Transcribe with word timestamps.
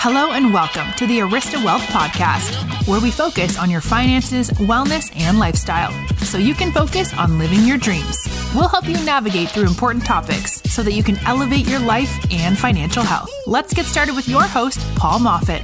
Hello 0.00 0.30
and 0.30 0.54
welcome 0.54 0.86
to 0.92 1.08
the 1.08 1.18
Arista 1.18 1.62
Wealth 1.64 1.82
Podcast, 1.86 2.86
where 2.86 3.00
we 3.00 3.10
focus 3.10 3.58
on 3.58 3.68
your 3.68 3.80
finances, 3.80 4.48
wellness, 4.50 5.10
and 5.16 5.40
lifestyle 5.40 5.90
so 6.18 6.38
you 6.38 6.54
can 6.54 6.70
focus 6.70 7.12
on 7.18 7.36
living 7.36 7.64
your 7.64 7.78
dreams. 7.78 8.28
We'll 8.54 8.68
help 8.68 8.86
you 8.86 8.94
navigate 9.04 9.48
through 9.48 9.66
important 9.66 10.06
topics 10.06 10.62
so 10.70 10.84
that 10.84 10.92
you 10.92 11.02
can 11.02 11.18
elevate 11.26 11.66
your 11.66 11.80
life 11.80 12.16
and 12.30 12.56
financial 12.56 13.02
health. 13.02 13.28
Let's 13.48 13.74
get 13.74 13.86
started 13.86 14.14
with 14.14 14.28
your 14.28 14.44
host, 14.44 14.78
Paul 14.94 15.18
Moffat. 15.18 15.62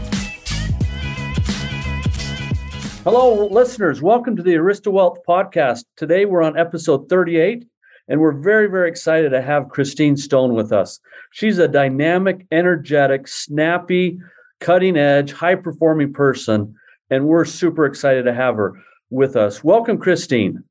Hello, 3.04 3.46
listeners. 3.46 4.02
Welcome 4.02 4.34
to 4.34 4.42
the 4.42 4.54
Arista 4.54 4.90
Wealth 4.90 5.20
Podcast. 5.28 5.84
Today 5.96 6.24
we're 6.24 6.42
on 6.42 6.58
episode 6.58 7.08
38, 7.08 7.66
and 8.08 8.20
we're 8.20 8.32
very, 8.32 8.68
very 8.68 8.88
excited 8.88 9.30
to 9.30 9.42
have 9.42 9.68
Christine 9.68 10.16
Stone 10.16 10.54
with 10.54 10.72
us. 10.72 11.00
She's 11.32 11.58
a 11.58 11.68
dynamic, 11.68 12.46
energetic, 12.52 13.28
snappy, 13.28 14.18
cutting 14.60 14.96
edge, 14.96 15.32
high 15.32 15.54
performing 15.54 16.12
person. 16.12 16.74
And 17.10 17.26
we're 17.26 17.44
super 17.44 17.86
excited 17.86 18.24
to 18.24 18.34
have 18.34 18.56
her 18.56 18.74
with 19.10 19.36
us. 19.36 19.62
Welcome, 19.62 19.98
Christine. 19.98 20.64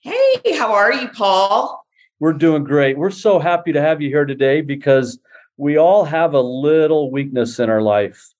Hey, 0.00 0.56
how 0.56 0.72
are 0.72 0.92
you, 0.92 1.08
Paul? 1.08 1.84
We're 2.20 2.32
doing 2.32 2.64
great. 2.64 2.98
We're 2.98 3.10
so 3.10 3.38
happy 3.38 3.72
to 3.72 3.80
have 3.80 4.00
you 4.00 4.08
here 4.08 4.24
today 4.24 4.60
because 4.60 5.18
we 5.56 5.78
all 5.78 6.04
have 6.04 6.34
a 6.34 6.40
little 6.40 7.10
weakness 7.10 7.58
in 7.58 7.70
our 7.70 7.82
life, 7.82 8.32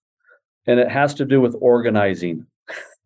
and 0.67 0.81
it 0.81 0.91
has 0.91 1.15
to 1.15 1.25
do 1.25 1.41
with 1.41 1.57
organizing. 1.61 2.47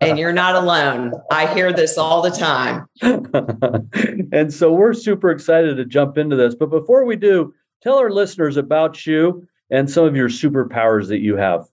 And 0.01 0.19
you're 0.19 0.33
not 0.33 0.55
alone. 0.55 1.13
I 1.31 1.53
hear 1.53 1.73
this 1.73 1.99
all 1.99 2.23
the 2.23 2.31
time. 2.31 2.87
and 4.33 4.55
so 4.55 4.73
we're 4.73 4.95
super 4.95 5.31
excited 5.31 5.77
to 5.77 5.85
jump 5.85 6.17
into 6.17 6.37
this. 6.37 6.55
But 6.55 6.71
before 6.71 7.05
we 7.05 7.17
do, 7.17 7.53
Tell 7.83 7.99
our 7.99 8.11
listeners 8.11 8.57
about 8.57 9.07
you 9.07 9.47
and 9.71 9.91
some 9.91 10.05
of 10.05 10.17
your 10.17 10.29
superpowers 10.29 11.09
that 11.09 11.21
you 11.21 11.37
have. 11.37 11.69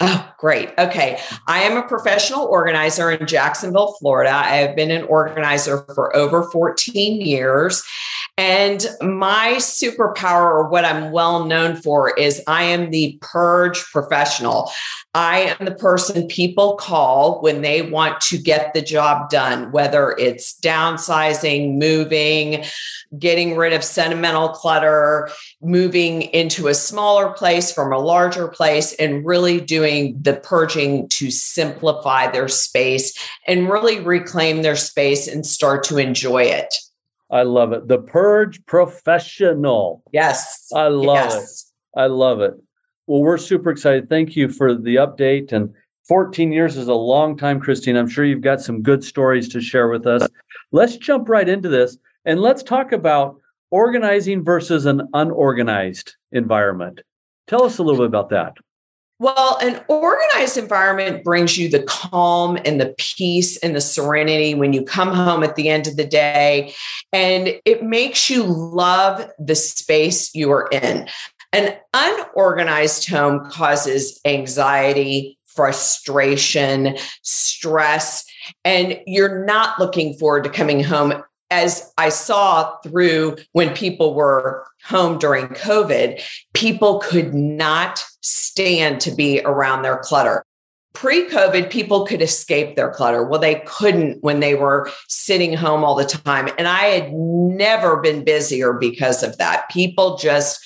Oh, 0.00 0.32
great. 0.38 0.70
Okay. 0.78 1.18
I 1.46 1.62
am 1.62 1.76
a 1.76 1.88
professional 1.88 2.44
organizer 2.44 3.10
in 3.10 3.26
Jacksonville, 3.26 3.96
Florida. 3.98 4.30
I 4.30 4.56
have 4.56 4.76
been 4.76 4.90
an 4.90 5.04
organizer 5.04 5.84
for 5.94 6.14
over 6.14 6.44
14 6.50 7.20
years. 7.20 7.82
And 8.38 8.86
my 9.00 9.56
superpower, 9.58 10.42
or 10.42 10.68
what 10.68 10.84
I'm 10.84 11.10
well 11.10 11.44
known 11.44 11.74
for, 11.74 12.16
is 12.16 12.40
I 12.46 12.62
am 12.62 12.90
the 12.90 13.18
purge 13.20 13.84
professional. 13.90 14.70
I 15.12 15.56
am 15.58 15.66
the 15.66 15.74
person 15.74 16.28
people 16.28 16.76
call 16.76 17.40
when 17.42 17.62
they 17.62 17.82
want 17.82 18.20
to 18.20 18.38
get 18.38 18.74
the 18.74 18.80
job 18.80 19.28
done, 19.28 19.72
whether 19.72 20.12
it's 20.12 20.56
downsizing, 20.60 21.78
moving, 21.78 22.64
getting 23.18 23.56
rid 23.56 23.72
of 23.72 23.82
sentimental 23.82 24.50
clutter, 24.50 25.30
moving 25.60 26.22
into 26.22 26.68
a 26.68 26.74
smaller 26.74 27.32
place 27.32 27.72
from 27.72 27.92
a 27.92 27.98
larger 27.98 28.46
place, 28.46 28.92
and 29.00 29.26
really 29.26 29.60
doing 29.60 30.16
the 30.22 30.34
purging 30.34 31.08
to 31.08 31.32
simplify 31.32 32.30
their 32.30 32.46
space 32.46 33.18
and 33.48 33.68
really 33.68 33.98
reclaim 33.98 34.62
their 34.62 34.76
space 34.76 35.26
and 35.26 35.44
start 35.44 35.82
to 35.82 35.98
enjoy 35.98 36.44
it. 36.44 36.72
I 37.30 37.42
love 37.42 37.72
it. 37.72 37.88
The 37.88 37.98
Purge 37.98 38.64
Professional. 38.66 40.02
Yes. 40.12 40.68
I 40.74 40.88
love 40.88 41.16
yes. 41.16 41.72
it. 41.94 42.00
I 42.00 42.06
love 42.06 42.40
it. 42.40 42.54
Well, 43.06 43.22
we're 43.22 43.38
super 43.38 43.70
excited. 43.70 44.08
Thank 44.08 44.36
you 44.36 44.48
for 44.48 44.74
the 44.74 44.96
update. 44.96 45.52
And 45.52 45.72
14 46.06 46.52
years 46.52 46.76
is 46.76 46.88
a 46.88 46.94
long 46.94 47.36
time, 47.36 47.60
Christine. 47.60 47.96
I'm 47.96 48.08
sure 48.08 48.24
you've 48.24 48.40
got 48.40 48.60
some 48.60 48.82
good 48.82 49.04
stories 49.04 49.48
to 49.50 49.60
share 49.60 49.88
with 49.88 50.06
us. 50.06 50.26
Let's 50.72 50.96
jump 50.96 51.28
right 51.28 51.48
into 51.48 51.68
this 51.68 51.98
and 52.24 52.40
let's 52.40 52.62
talk 52.62 52.92
about 52.92 53.36
organizing 53.70 54.44
versus 54.44 54.86
an 54.86 55.02
unorganized 55.12 56.16
environment. 56.32 57.02
Tell 57.46 57.64
us 57.64 57.78
a 57.78 57.82
little 57.82 57.98
bit 57.98 58.06
about 58.06 58.30
that. 58.30 58.54
Well, 59.20 59.58
an 59.60 59.80
organized 59.88 60.56
environment 60.56 61.24
brings 61.24 61.58
you 61.58 61.68
the 61.68 61.82
calm 61.82 62.56
and 62.64 62.80
the 62.80 62.94
peace 62.98 63.56
and 63.58 63.74
the 63.74 63.80
serenity 63.80 64.54
when 64.54 64.72
you 64.72 64.84
come 64.84 65.12
home 65.12 65.42
at 65.42 65.56
the 65.56 65.68
end 65.68 65.88
of 65.88 65.96
the 65.96 66.06
day. 66.06 66.72
And 67.12 67.60
it 67.64 67.82
makes 67.82 68.30
you 68.30 68.44
love 68.44 69.28
the 69.38 69.56
space 69.56 70.32
you 70.36 70.52
are 70.52 70.68
in. 70.70 71.08
An 71.52 71.76
unorganized 71.94 73.08
home 73.08 73.50
causes 73.50 74.20
anxiety, 74.24 75.36
frustration, 75.46 76.96
stress, 77.22 78.24
and 78.64 79.00
you're 79.06 79.44
not 79.44 79.80
looking 79.80 80.14
forward 80.14 80.44
to 80.44 80.50
coming 80.50 80.84
home 80.84 81.24
as 81.50 81.92
I 81.96 82.10
saw 82.10 82.76
through 82.78 83.36
when 83.52 83.74
people 83.74 84.14
were 84.14 84.66
home 84.84 85.18
during 85.18 85.48
COVID, 85.48 86.22
people 86.52 87.00
could 87.00 87.34
not 87.34 88.04
stand 88.20 89.00
to 89.02 89.10
be 89.10 89.40
around 89.44 89.82
their 89.82 89.98
clutter. 89.98 90.44
Pre 90.94 91.28
COVID, 91.28 91.70
people 91.70 92.06
could 92.06 92.22
escape 92.22 92.74
their 92.74 92.90
clutter. 92.90 93.24
Well, 93.24 93.40
they 93.40 93.62
couldn't 93.66 94.22
when 94.22 94.40
they 94.40 94.54
were 94.54 94.90
sitting 95.08 95.54
home 95.54 95.84
all 95.84 95.94
the 95.94 96.04
time. 96.04 96.48
And 96.58 96.66
I 96.66 96.84
had 96.84 97.12
never 97.12 97.98
been 97.98 98.24
busier 98.24 98.72
because 98.72 99.22
of 99.22 99.38
that. 99.38 99.68
People 99.70 100.16
just 100.16 100.60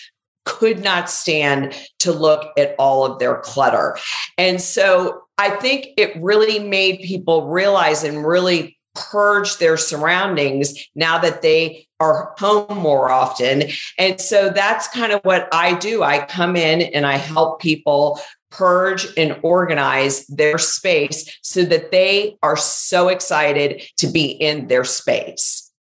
could 0.45 0.83
not 0.83 1.11
stand 1.11 1.75
to 2.01 2.13
look 2.13 2.51
at 2.59 2.75
all 2.79 3.05
of 3.05 3.19
their 3.19 3.37
clutter. 3.39 3.97
And 4.39 4.61
so 4.61 5.23
I 5.39 5.51
think 5.51 5.89
it 5.97 6.21
really 6.21 6.59
made 6.59 7.01
people 7.01 7.49
realize 7.49 8.03
and 8.03 8.27
really 8.27 8.79
purge 8.95 9.59
their 9.59 9.77
surroundings 9.77 10.75
now 10.95 11.19
that 11.19 11.43
they 11.43 11.87
are 12.01 12.35
home 12.39 12.79
more 12.79 13.11
often. 13.11 13.65
And 13.99 14.21
so 14.21 14.51
that's 14.51 14.89
kind 14.89 15.13
of 15.13 15.21
what 15.23 15.49
I 15.53 15.75
do. 15.75 16.03
I 16.03 16.27
come 16.27 16.57
in 16.57 16.83
and 16.83 17.07
I 17.07 17.17
help 17.17 17.61
people 17.61 18.21
purge 18.51 19.07
and 19.17 19.39
organize 19.43 20.27
their 20.27 20.59
space 20.59 21.39
so 21.43 21.65
that 21.65 21.91
they 21.91 22.37
are 22.43 22.57
so 22.57 23.09
excited 23.09 23.83
to 23.97 24.07
be 24.07 24.27
in 24.27 24.69
their 24.69 24.85
space. 24.85 25.71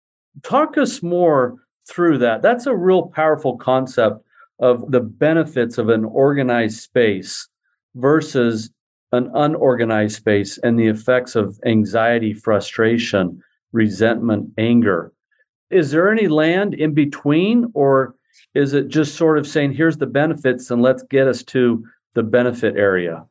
Talk 0.43 0.78
us 0.78 1.03
more 1.03 1.56
through 1.89 2.19
that. 2.19 2.41
That's 2.41 2.67
a 2.67 2.75
real 2.75 3.09
powerful 3.09 3.56
concept 3.56 4.25
of 4.59 4.91
the 4.91 5.01
benefits 5.01 5.77
of 5.77 5.89
an 5.89 6.05
organized 6.05 6.81
space 6.81 7.49
versus 7.95 8.71
an 9.12 9.31
unorganized 9.34 10.17
space 10.17 10.59
and 10.59 10.78
the 10.78 10.89
effects 10.89 11.37
of 11.37 11.59
anxiety, 11.67 12.33
frustration, 12.33 13.43
resentment, 13.73 14.50
anger. 14.59 15.12
Is 15.71 15.91
there 15.91 16.11
any 16.11 16.28
land 16.28 16.75
in 16.75 16.95
between, 16.95 17.71
or 17.75 18.15
is 18.55 18.75
it 18.75 18.89
just 18.89 19.15
sort 19.15 19.39
of 19.39 19.47
saying, 19.47 19.72
here's 19.72 19.99
the 19.99 20.06
benefits 20.06 20.71
and 20.71 20.83
let's 20.83 21.03
get 21.05 21.28
us 21.28 21.43
to 21.45 21.84
the 22.15 22.22
benefit 22.22 22.77
area? 22.77 23.25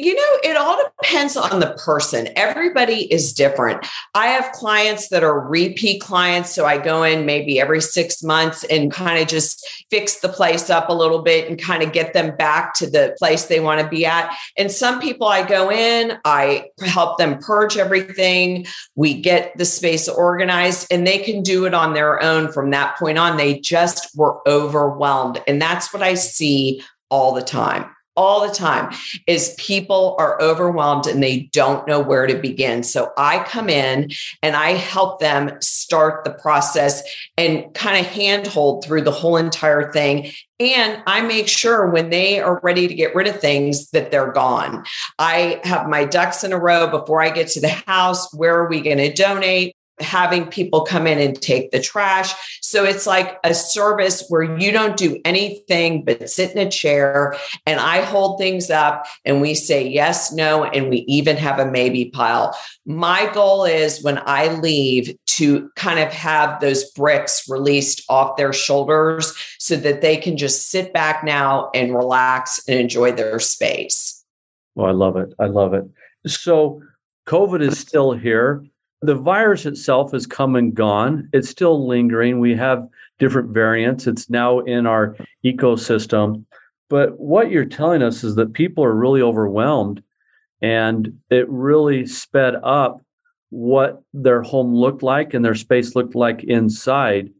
You 0.00 0.14
know, 0.14 0.38
it 0.44 0.56
all 0.56 0.80
depends 1.00 1.36
on 1.36 1.58
the 1.58 1.76
person. 1.84 2.28
Everybody 2.36 3.12
is 3.12 3.32
different. 3.32 3.84
I 4.14 4.28
have 4.28 4.52
clients 4.52 5.08
that 5.08 5.24
are 5.24 5.40
repeat 5.40 6.00
clients. 6.00 6.54
So 6.54 6.64
I 6.64 6.78
go 6.78 7.02
in 7.02 7.26
maybe 7.26 7.60
every 7.60 7.80
six 7.80 8.22
months 8.22 8.62
and 8.62 8.92
kind 8.92 9.20
of 9.20 9.26
just 9.26 9.66
fix 9.90 10.20
the 10.20 10.28
place 10.28 10.70
up 10.70 10.88
a 10.88 10.92
little 10.92 11.22
bit 11.22 11.50
and 11.50 11.60
kind 11.60 11.82
of 11.82 11.92
get 11.92 12.12
them 12.12 12.36
back 12.36 12.74
to 12.74 12.88
the 12.88 13.16
place 13.18 13.46
they 13.46 13.58
want 13.58 13.80
to 13.80 13.88
be 13.88 14.06
at. 14.06 14.32
And 14.56 14.70
some 14.70 15.00
people 15.00 15.26
I 15.26 15.44
go 15.44 15.68
in, 15.68 16.16
I 16.24 16.66
help 16.86 17.18
them 17.18 17.40
purge 17.40 17.76
everything. 17.76 18.66
We 18.94 19.20
get 19.20 19.50
the 19.58 19.64
space 19.64 20.08
organized 20.08 20.86
and 20.92 21.08
they 21.08 21.18
can 21.18 21.42
do 21.42 21.64
it 21.64 21.74
on 21.74 21.94
their 21.94 22.22
own 22.22 22.52
from 22.52 22.70
that 22.70 22.96
point 22.98 23.18
on. 23.18 23.36
They 23.36 23.58
just 23.58 24.16
were 24.16 24.48
overwhelmed. 24.48 25.42
And 25.48 25.60
that's 25.60 25.92
what 25.92 26.04
I 26.04 26.14
see 26.14 26.84
all 27.10 27.34
the 27.34 27.42
time 27.42 27.90
all 28.18 28.46
the 28.46 28.52
time 28.52 28.92
is 29.28 29.54
people 29.58 30.16
are 30.18 30.42
overwhelmed 30.42 31.06
and 31.06 31.22
they 31.22 31.42
don't 31.52 31.86
know 31.86 32.00
where 32.00 32.26
to 32.26 32.34
begin. 32.34 32.82
So 32.82 33.12
I 33.16 33.44
come 33.44 33.70
in 33.70 34.10
and 34.42 34.56
I 34.56 34.70
help 34.70 35.20
them 35.20 35.56
start 35.60 36.24
the 36.24 36.32
process 36.32 37.04
and 37.36 37.72
kind 37.74 38.04
of 38.04 38.10
handhold 38.10 38.84
through 38.84 39.02
the 39.02 39.12
whole 39.12 39.36
entire 39.36 39.92
thing. 39.92 40.32
And 40.58 41.00
I 41.06 41.20
make 41.20 41.46
sure 41.46 41.88
when 41.88 42.10
they 42.10 42.40
are 42.40 42.58
ready 42.64 42.88
to 42.88 42.94
get 42.94 43.14
rid 43.14 43.28
of 43.28 43.38
things 43.38 43.90
that 43.90 44.10
they're 44.10 44.32
gone. 44.32 44.84
I 45.20 45.60
have 45.62 45.88
my 45.88 46.04
ducks 46.04 46.42
in 46.42 46.52
a 46.52 46.58
row 46.58 46.90
before 46.90 47.22
I 47.22 47.30
get 47.30 47.46
to 47.48 47.60
the 47.60 47.68
house. 47.68 48.34
Where 48.34 48.56
are 48.56 48.68
we 48.68 48.80
going 48.80 48.98
to 48.98 49.12
donate? 49.12 49.76
Having 50.00 50.46
people 50.46 50.82
come 50.82 51.06
in 51.06 51.18
and 51.18 51.40
take 51.40 51.70
the 51.70 51.80
trash. 51.80 52.32
So 52.60 52.84
it's 52.84 53.06
like 53.06 53.38
a 53.44 53.54
service 53.54 54.24
where 54.28 54.58
you 54.58 54.70
don't 54.70 54.96
do 54.96 55.20
anything 55.24 56.04
but 56.04 56.30
sit 56.30 56.52
in 56.52 56.66
a 56.66 56.70
chair 56.70 57.36
and 57.66 57.80
I 57.80 58.02
hold 58.02 58.38
things 58.38 58.70
up 58.70 59.06
and 59.24 59.40
we 59.40 59.54
say 59.54 59.86
yes, 59.86 60.32
no, 60.32 60.64
and 60.64 60.88
we 60.88 60.98
even 61.08 61.36
have 61.36 61.58
a 61.58 61.70
maybe 61.70 62.06
pile. 62.06 62.56
My 62.86 63.30
goal 63.32 63.64
is 63.64 64.02
when 64.02 64.20
I 64.24 64.48
leave 64.54 65.16
to 65.26 65.70
kind 65.76 66.00
of 66.00 66.12
have 66.12 66.60
those 66.60 66.90
bricks 66.92 67.48
released 67.48 68.02
off 68.08 68.36
their 68.36 68.52
shoulders 68.52 69.34
so 69.58 69.76
that 69.76 70.00
they 70.00 70.16
can 70.16 70.36
just 70.36 70.70
sit 70.70 70.92
back 70.92 71.22
now 71.22 71.70
and 71.74 71.94
relax 71.94 72.60
and 72.66 72.78
enjoy 72.78 73.12
their 73.12 73.38
space. 73.38 74.24
Well, 74.74 74.86
I 74.86 74.92
love 74.92 75.16
it. 75.16 75.34
I 75.38 75.46
love 75.46 75.74
it. 75.74 75.84
So 76.26 76.82
COVID 77.26 77.60
is 77.60 77.78
still 77.78 78.12
here 78.12 78.64
the 79.00 79.14
virus 79.14 79.66
itself 79.66 80.12
has 80.12 80.26
come 80.26 80.56
and 80.56 80.74
gone. 80.74 81.28
It's 81.32 81.48
still 81.48 81.86
lingering. 81.86 82.40
We 82.40 82.56
have 82.56 82.88
different 83.18 83.50
variants. 83.50 84.06
It's 84.06 84.28
now 84.28 84.60
in 84.60 84.86
our 84.86 85.16
ecosystem. 85.44 86.44
But 86.90 87.18
what 87.18 87.50
you're 87.50 87.64
telling 87.64 88.02
us 88.02 88.24
is 88.24 88.34
that 88.36 88.54
people 88.54 88.82
are 88.84 88.94
really 88.94 89.22
overwhelmed 89.22 90.02
and 90.62 91.18
it 91.30 91.48
really 91.48 92.06
sped 92.06 92.56
up 92.62 93.02
what 93.50 94.02
their 94.12 94.42
home 94.42 94.74
looked 94.74 95.02
like 95.02 95.34
and 95.34 95.44
their 95.44 95.54
space 95.54 95.94
looked 95.94 96.14
like 96.14 96.44
inside. 96.44 97.30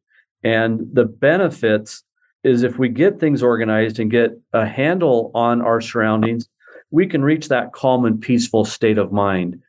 And 0.45 0.87
the 0.93 1.05
benefits 1.05 2.05
is 2.45 2.63
if 2.63 2.79
we 2.79 2.89
get 2.89 3.19
things 3.19 3.43
organized 3.43 3.99
and 3.99 4.11
get 4.11 4.39
a 4.53 4.67
handle 4.67 5.31
on 5.35 5.61
our 5.61 5.81
surroundings, 5.81 6.49
we 6.91 7.07
can 7.07 7.23
reach 7.23 7.49
that 7.49 7.73
calm 7.73 8.05
and 8.05 8.21
peaceful 8.21 8.65
state 8.65 8.99
of 8.99 9.13
mind. 9.13 9.61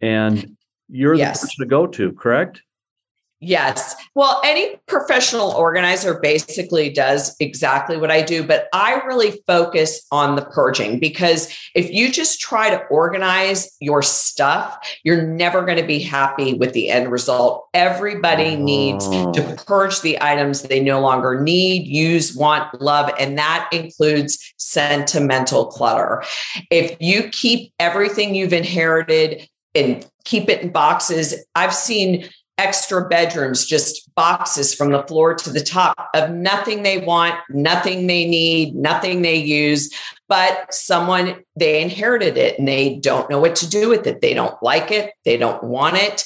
And 0.00 0.55
you're 0.88 1.14
yes. 1.14 1.40
the 1.40 1.46
person 1.46 1.64
to 1.64 1.68
go 1.68 1.86
to, 1.86 2.12
correct? 2.12 2.62
Yes. 3.40 3.94
Well, 4.14 4.40
any 4.46 4.76
professional 4.86 5.50
organizer 5.50 6.18
basically 6.18 6.88
does 6.88 7.36
exactly 7.38 7.98
what 7.98 8.10
I 8.10 8.22
do, 8.22 8.42
but 8.42 8.66
I 8.72 8.94
really 9.04 9.42
focus 9.46 10.06
on 10.10 10.36
the 10.36 10.44
purging 10.46 10.98
because 10.98 11.54
if 11.74 11.90
you 11.90 12.10
just 12.10 12.40
try 12.40 12.70
to 12.70 12.82
organize 12.86 13.76
your 13.78 14.00
stuff, 14.00 14.78
you're 15.04 15.22
never 15.22 15.66
going 15.66 15.76
to 15.76 15.86
be 15.86 15.98
happy 15.98 16.54
with 16.54 16.72
the 16.72 16.88
end 16.88 17.12
result. 17.12 17.66
Everybody 17.74 18.56
needs 18.56 19.06
to 19.06 19.44
oh. 19.46 19.56
purge 19.66 20.00
the 20.00 20.16
items 20.22 20.62
they 20.62 20.80
no 20.80 21.00
longer 21.00 21.38
need, 21.38 21.86
use, 21.86 22.34
want, 22.34 22.80
love, 22.80 23.10
and 23.18 23.36
that 23.36 23.68
includes 23.70 24.54
sentimental 24.56 25.66
clutter. 25.66 26.22
If 26.70 26.96
you 27.00 27.28
keep 27.28 27.74
everything 27.78 28.34
you've 28.34 28.54
inherited 28.54 29.46
and 29.76 30.06
keep 30.24 30.48
it 30.48 30.62
in 30.62 30.70
boxes, 30.70 31.34
I've 31.54 31.74
seen 31.74 32.28
extra 32.58 33.06
bedrooms, 33.06 33.66
just 33.66 34.12
boxes 34.14 34.74
from 34.74 34.90
the 34.90 35.02
floor 35.02 35.34
to 35.34 35.50
the 35.50 35.62
top 35.62 36.08
of 36.14 36.30
nothing 36.30 36.82
they 36.82 36.98
want, 36.98 37.34
nothing 37.50 38.06
they 38.06 38.26
need, 38.26 38.74
nothing 38.74 39.22
they 39.22 39.36
use, 39.36 39.92
but 40.28 40.72
someone 40.72 41.44
they 41.54 41.82
inherited 41.82 42.38
it 42.38 42.58
and 42.58 42.66
they 42.66 42.96
don't 42.96 43.28
know 43.28 43.38
what 43.38 43.56
to 43.56 43.68
do 43.68 43.88
with 43.88 44.06
it. 44.06 44.20
They 44.22 44.34
don't 44.34 44.60
like 44.62 44.90
it, 44.90 45.12
they 45.24 45.36
don't 45.36 45.62
want 45.62 45.96
it. 45.96 46.24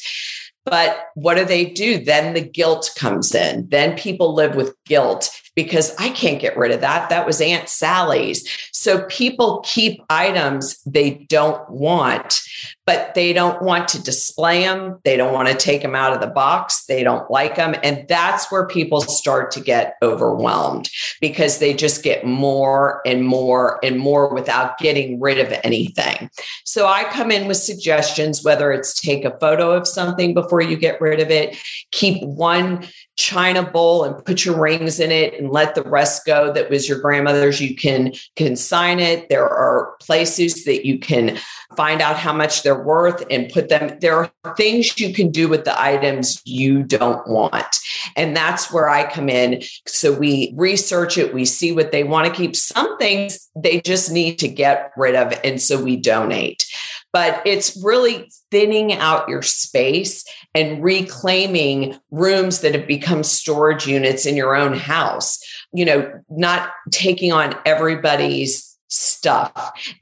But 0.64 1.06
what 1.14 1.34
do 1.34 1.44
they 1.44 1.64
do? 1.64 2.04
Then 2.04 2.34
the 2.34 2.42
guilt 2.42 2.92
comes 2.96 3.34
in. 3.34 3.68
Then 3.70 3.96
people 3.96 4.34
live 4.34 4.54
with 4.54 4.76
guilt 4.84 5.30
because 5.54 5.94
I 5.98 6.10
can't 6.10 6.40
get 6.40 6.56
rid 6.56 6.70
of 6.70 6.80
that. 6.80 7.10
That 7.10 7.26
was 7.26 7.40
Aunt 7.40 7.68
Sally's. 7.68 8.48
So 8.72 9.04
people 9.04 9.62
keep 9.64 10.02
items 10.08 10.80
they 10.84 11.26
don't 11.28 11.68
want, 11.68 12.40
but 12.86 13.14
they 13.14 13.32
don't 13.32 13.62
want 13.62 13.88
to 13.88 14.02
display 14.02 14.62
them. 14.62 14.98
They 15.04 15.16
don't 15.16 15.34
want 15.34 15.48
to 15.48 15.54
take 15.54 15.82
them 15.82 15.94
out 15.94 16.12
of 16.12 16.20
the 16.20 16.26
box. 16.26 16.86
They 16.86 17.02
don't 17.02 17.30
like 17.30 17.56
them. 17.56 17.74
And 17.82 18.06
that's 18.08 18.50
where 18.50 18.66
people 18.66 19.00
start 19.00 19.50
to 19.52 19.60
get 19.60 19.96
overwhelmed 20.02 20.88
because 21.20 21.58
they 21.58 21.74
just 21.74 22.02
get 22.02 22.24
more 22.24 23.00
and 23.04 23.24
more 23.24 23.78
and 23.84 23.98
more 23.98 24.32
without 24.32 24.78
getting 24.78 25.20
rid 25.20 25.38
of 25.38 25.52
anything. 25.64 26.30
So 26.64 26.86
I 26.86 27.04
come 27.04 27.30
in 27.30 27.46
with 27.46 27.56
suggestions, 27.56 28.44
whether 28.44 28.72
it's 28.72 29.00
take 29.00 29.24
a 29.24 29.38
photo 29.38 29.72
of 29.72 29.86
something 29.86 30.34
before 30.34 30.60
you 30.60 30.76
get 30.76 31.00
rid 31.00 31.20
of 31.20 31.30
it, 31.30 31.56
keep 31.90 32.22
one 32.22 32.86
china 33.16 33.62
bowl 33.62 34.04
and 34.04 34.24
put 34.24 34.44
your 34.44 34.58
rings 34.58 34.98
in 34.98 35.10
it 35.10 35.34
and 35.40 35.50
let 35.50 35.74
the 35.74 35.82
rest 35.82 36.24
go 36.24 36.52
that 36.52 36.70
was 36.70 36.88
your 36.88 37.00
grandmother's 37.00 37.60
you 37.60 37.74
can 37.74 38.12
consign 38.36 39.00
it. 39.00 39.28
There 39.28 39.48
are 39.48 39.96
places 40.00 40.64
that 40.64 40.86
you 40.86 40.98
can 40.98 41.38
find 41.76 42.00
out 42.00 42.16
how 42.16 42.32
much 42.32 42.62
they're 42.62 42.82
worth 42.82 43.24
and 43.30 43.50
put 43.50 43.68
them 43.68 43.96
there 44.00 44.16
are 44.16 44.54
things 44.56 44.98
you 44.98 45.14
can 45.14 45.30
do 45.30 45.48
with 45.48 45.64
the 45.64 45.80
items 45.80 46.40
you 46.44 46.82
don't 46.82 47.26
want. 47.28 47.76
And 48.16 48.36
that's 48.36 48.72
where 48.72 48.88
i 48.88 49.10
come 49.10 49.28
in. 49.28 49.62
So 49.86 50.12
we 50.12 50.52
research 50.56 51.18
it 51.18 51.34
we 51.34 51.44
see 51.44 51.72
what 51.72 51.92
they 51.92 52.04
want 52.04 52.26
to 52.26 52.32
keep. 52.32 52.56
Some 52.56 52.98
things 52.98 53.48
they 53.56 53.80
just 53.80 54.10
need 54.10 54.38
to 54.40 54.48
get 54.48 54.92
rid 54.96 55.14
of 55.14 55.38
and 55.44 55.60
so 55.60 55.82
we 55.82 55.96
donate 55.96 56.66
but 57.12 57.42
it's 57.44 57.80
really 57.82 58.30
thinning 58.50 58.92
out 58.92 59.28
your 59.28 59.42
space 59.42 60.24
and 60.54 60.82
reclaiming 60.82 61.98
rooms 62.10 62.60
that 62.60 62.74
have 62.74 62.86
become 62.86 63.22
storage 63.22 63.86
units 63.86 64.26
in 64.26 64.36
your 64.36 64.54
own 64.54 64.74
house, 64.74 65.38
you 65.72 65.84
know, 65.84 66.20
not 66.28 66.70
taking 66.90 67.32
on 67.32 67.54
everybody's 67.64 68.76
stuff. 68.88 69.52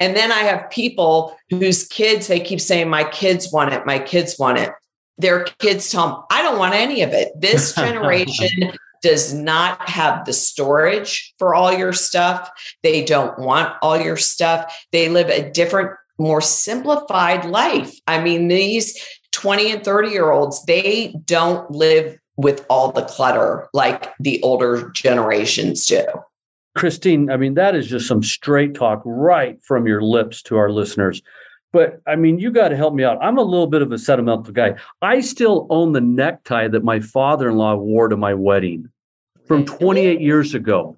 And 0.00 0.16
then 0.16 0.32
I 0.32 0.40
have 0.40 0.70
people 0.70 1.36
whose 1.50 1.86
kids, 1.86 2.26
they 2.26 2.40
keep 2.40 2.60
saying, 2.60 2.88
My 2.88 3.04
kids 3.04 3.52
want 3.52 3.72
it, 3.72 3.86
my 3.86 3.98
kids 3.98 4.38
want 4.38 4.58
it. 4.58 4.70
Their 5.18 5.44
kids 5.44 5.90
tell 5.90 6.08
them, 6.08 6.22
I 6.30 6.42
don't 6.42 6.58
want 6.58 6.74
any 6.74 7.02
of 7.02 7.12
it. 7.12 7.28
This 7.38 7.74
generation 7.76 8.72
does 9.02 9.32
not 9.32 9.88
have 9.88 10.24
the 10.24 10.32
storage 10.32 11.34
for 11.38 11.54
all 11.54 11.72
your 11.72 11.92
stuff. 11.92 12.50
They 12.82 13.04
don't 13.04 13.38
want 13.38 13.74
all 13.82 13.98
your 13.98 14.16
stuff. 14.16 14.74
They 14.92 15.08
live 15.08 15.28
a 15.28 15.50
different 15.50 15.92
more 16.18 16.40
simplified 16.40 17.44
life. 17.44 17.98
I 18.06 18.20
mean, 18.20 18.48
these 18.48 18.98
20 19.32 19.72
and 19.72 19.84
30 19.84 20.08
year 20.10 20.30
olds, 20.30 20.64
they 20.64 21.14
don't 21.24 21.70
live 21.70 22.18
with 22.36 22.64
all 22.68 22.92
the 22.92 23.02
clutter 23.02 23.68
like 23.72 24.12
the 24.20 24.40
older 24.42 24.90
generations 24.94 25.86
do. 25.86 26.04
Christine, 26.76 27.30
I 27.30 27.36
mean, 27.36 27.54
that 27.54 27.74
is 27.74 27.88
just 27.88 28.06
some 28.06 28.22
straight 28.22 28.74
talk 28.74 29.02
right 29.04 29.58
from 29.64 29.86
your 29.86 30.02
lips 30.02 30.42
to 30.42 30.56
our 30.56 30.70
listeners. 30.70 31.22
But 31.72 32.00
I 32.06 32.16
mean, 32.16 32.38
you 32.38 32.50
got 32.50 32.68
to 32.68 32.76
help 32.76 32.94
me 32.94 33.04
out. 33.04 33.18
I'm 33.20 33.36
a 33.36 33.42
little 33.42 33.66
bit 33.66 33.82
of 33.82 33.92
a 33.92 33.98
sentimental 33.98 34.52
guy. 34.52 34.76
I 35.02 35.20
still 35.20 35.66
own 35.70 35.92
the 35.92 36.00
necktie 36.00 36.68
that 36.68 36.84
my 36.84 37.00
father 37.00 37.50
in 37.50 37.56
law 37.56 37.74
wore 37.74 38.08
to 38.08 38.16
my 38.16 38.34
wedding 38.34 38.88
from 39.46 39.64
28 39.64 40.20
years 40.20 40.54
ago. 40.54 40.97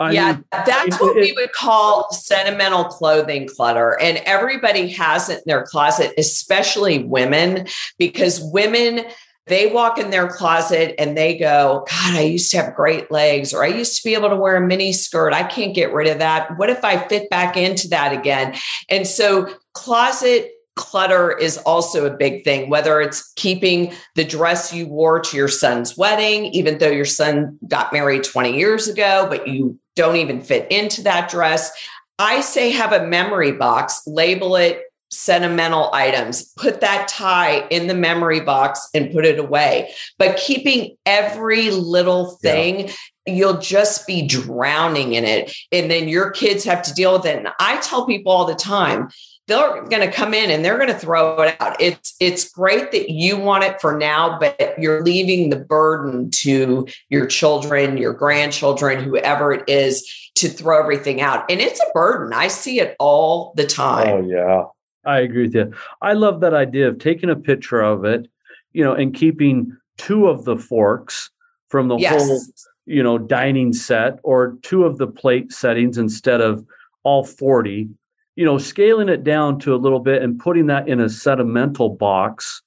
I 0.00 0.12
yeah, 0.12 0.32
mean, 0.32 0.44
that's 0.50 0.98
what 0.98 1.14
it, 1.14 1.20
we 1.20 1.32
would 1.32 1.52
call 1.52 2.10
sentimental 2.10 2.84
clothing 2.84 3.46
clutter. 3.46 4.00
And 4.00 4.16
everybody 4.24 4.88
has 4.88 5.28
it 5.28 5.38
in 5.38 5.42
their 5.44 5.64
closet, 5.64 6.14
especially 6.16 7.04
women, 7.04 7.66
because 7.98 8.40
women, 8.42 9.04
they 9.46 9.66
walk 9.66 9.98
in 9.98 10.10
their 10.10 10.26
closet 10.26 10.94
and 10.98 11.18
they 11.18 11.36
go, 11.36 11.84
God, 11.90 12.16
I 12.16 12.22
used 12.22 12.50
to 12.52 12.62
have 12.62 12.74
great 12.74 13.10
legs, 13.10 13.52
or 13.52 13.62
I 13.62 13.68
used 13.68 13.96
to 13.98 14.02
be 14.02 14.14
able 14.14 14.30
to 14.30 14.36
wear 14.36 14.56
a 14.56 14.66
mini 14.66 14.92
skirt. 14.94 15.34
I 15.34 15.42
can't 15.42 15.74
get 15.74 15.92
rid 15.92 16.08
of 16.08 16.18
that. 16.20 16.56
What 16.56 16.70
if 16.70 16.82
I 16.82 17.06
fit 17.06 17.28
back 17.28 17.58
into 17.58 17.88
that 17.88 18.12
again? 18.12 18.56
And 18.88 19.06
so, 19.06 19.54
closet 19.74 20.50
clutter 20.76 21.36
is 21.36 21.58
also 21.58 22.06
a 22.06 22.16
big 22.16 22.42
thing, 22.42 22.70
whether 22.70 23.02
it's 23.02 23.32
keeping 23.34 23.92
the 24.14 24.24
dress 24.24 24.72
you 24.72 24.86
wore 24.86 25.20
to 25.20 25.36
your 25.36 25.48
son's 25.48 25.96
wedding, 25.96 26.46
even 26.46 26.78
though 26.78 26.90
your 26.90 27.04
son 27.04 27.58
got 27.68 27.92
married 27.92 28.24
20 28.24 28.56
years 28.56 28.88
ago, 28.88 29.26
but 29.28 29.46
you 29.46 29.78
don't 30.00 30.16
even 30.16 30.40
fit 30.40 30.66
into 30.72 31.02
that 31.02 31.30
dress. 31.30 31.70
I 32.18 32.40
say 32.40 32.70
have 32.70 32.92
a 32.92 33.06
memory 33.06 33.52
box, 33.52 34.00
label 34.06 34.56
it 34.56 34.82
sentimental 35.10 35.92
items, 35.92 36.44
put 36.56 36.80
that 36.80 37.08
tie 37.08 37.66
in 37.68 37.86
the 37.86 37.94
memory 37.94 38.40
box 38.40 38.88
and 38.94 39.12
put 39.12 39.26
it 39.26 39.38
away. 39.38 39.92
But 40.18 40.36
keeping 40.38 40.96
every 41.04 41.70
little 41.70 42.36
thing, 42.36 42.86
yeah. 42.86 42.94
you'll 43.26 43.58
just 43.58 44.06
be 44.06 44.26
drowning 44.26 45.12
in 45.12 45.24
it. 45.24 45.54
And 45.70 45.90
then 45.90 46.08
your 46.08 46.30
kids 46.30 46.64
have 46.64 46.82
to 46.82 46.94
deal 46.94 47.12
with 47.12 47.26
it. 47.26 47.36
And 47.36 47.48
I 47.58 47.78
tell 47.80 48.06
people 48.06 48.32
all 48.32 48.46
the 48.46 48.54
time, 48.54 49.10
they're 49.50 49.82
going 49.84 50.08
to 50.08 50.10
come 50.10 50.32
in 50.34 50.50
and 50.50 50.64
they're 50.64 50.76
going 50.76 50.88
to 50.88 50.98
throw 50.98 51.40
it 51.42 51.56
out. 51.60 51.80
It's 51.80 52.14
it's 52.20 52.50
great 52.50 52.92
that 52.92 53.10
you 53.10 53.38
want 53.38 53.64
it 53.64 53.80
for 53.80 53.96
now, 53.96 54.38
but 54.38 54.78
you're 54.78 55.02
leaving 55.02 55.50
the 55.50 55.56
burden 55.56 56.30
to 56.42 56.86
your 57.08 57.26
children, 57.26 57.96
your 57.96 58.12
grandchildren, 58.12 59.02
whoever 59.02 59.52
it 59.52 59.68
is, 59.68 60.08
to 60.36 60.48
throw 60.48 60.80
everything 60.80 61.20
out. 61.20 61.50
And 61.50 61.60
it's 61.60 61.80
a 61.80 61.90
burden. 61.92 62.32
I 62.32 62.48
see 62.48 62.80
it 62.80 62.96
all 62.98 63.52
the 63.56 63.66
time. 63.66 64.08
Oh 64.08 64.22
yeah, 64.22 64.64
I 65.04 65.20
agree 65.20 65.42
with 65.42 65.54
you. 65.54 65.72
I 66.00 66.12
love 66.12 66.40
that 66.40 66.54
idea 66.54 66.88
of 66.88 66.98
taking 66.98 67.30
a 67.30 67.36
picture 67.36 67.80
of 67.80 68.04
it, 68.04 68.28
you 68.72 68.84
know, 68.84 68.94
and 68.94 69.14
keeping 69.14 69.76
two 69.98 70.28
of 70.28 70.44
the 70.44 70.56
forks 70.56 71.30
from 71.68 71.88
the 71.88 71.96
yes. 71.96 72.22
whole, 72.22 72.40
you 72.86 73.02
know, 73.02 73.18
dining 73.18 73.72
set, 73.72 74.18
or 74.22 74.56
two 74.62 74.84
of 74.84 74.98
the 74.98 75.06
plate 75.06 75.52
settings 75.52 75.98
instead 75.98 76.40
of 76.40 76.64
all 77.02 77.24
forty 77.24 77.88
you 78.36 78.44
know, 78.44 78.58
scaling 78.58 79.08
it 79.08 79.24
down 79.24 79.58
to 79.60 79.74
a 79.74 79.76
little 79.76 80.00
bit 80.00 80.22
and 80.22 80.38
putting 80.38 80.66
that 80.66 80.88
in 80.88 81.00
a 81.00 81.08
sentimental 81.08 81.90
box 81.90 82.62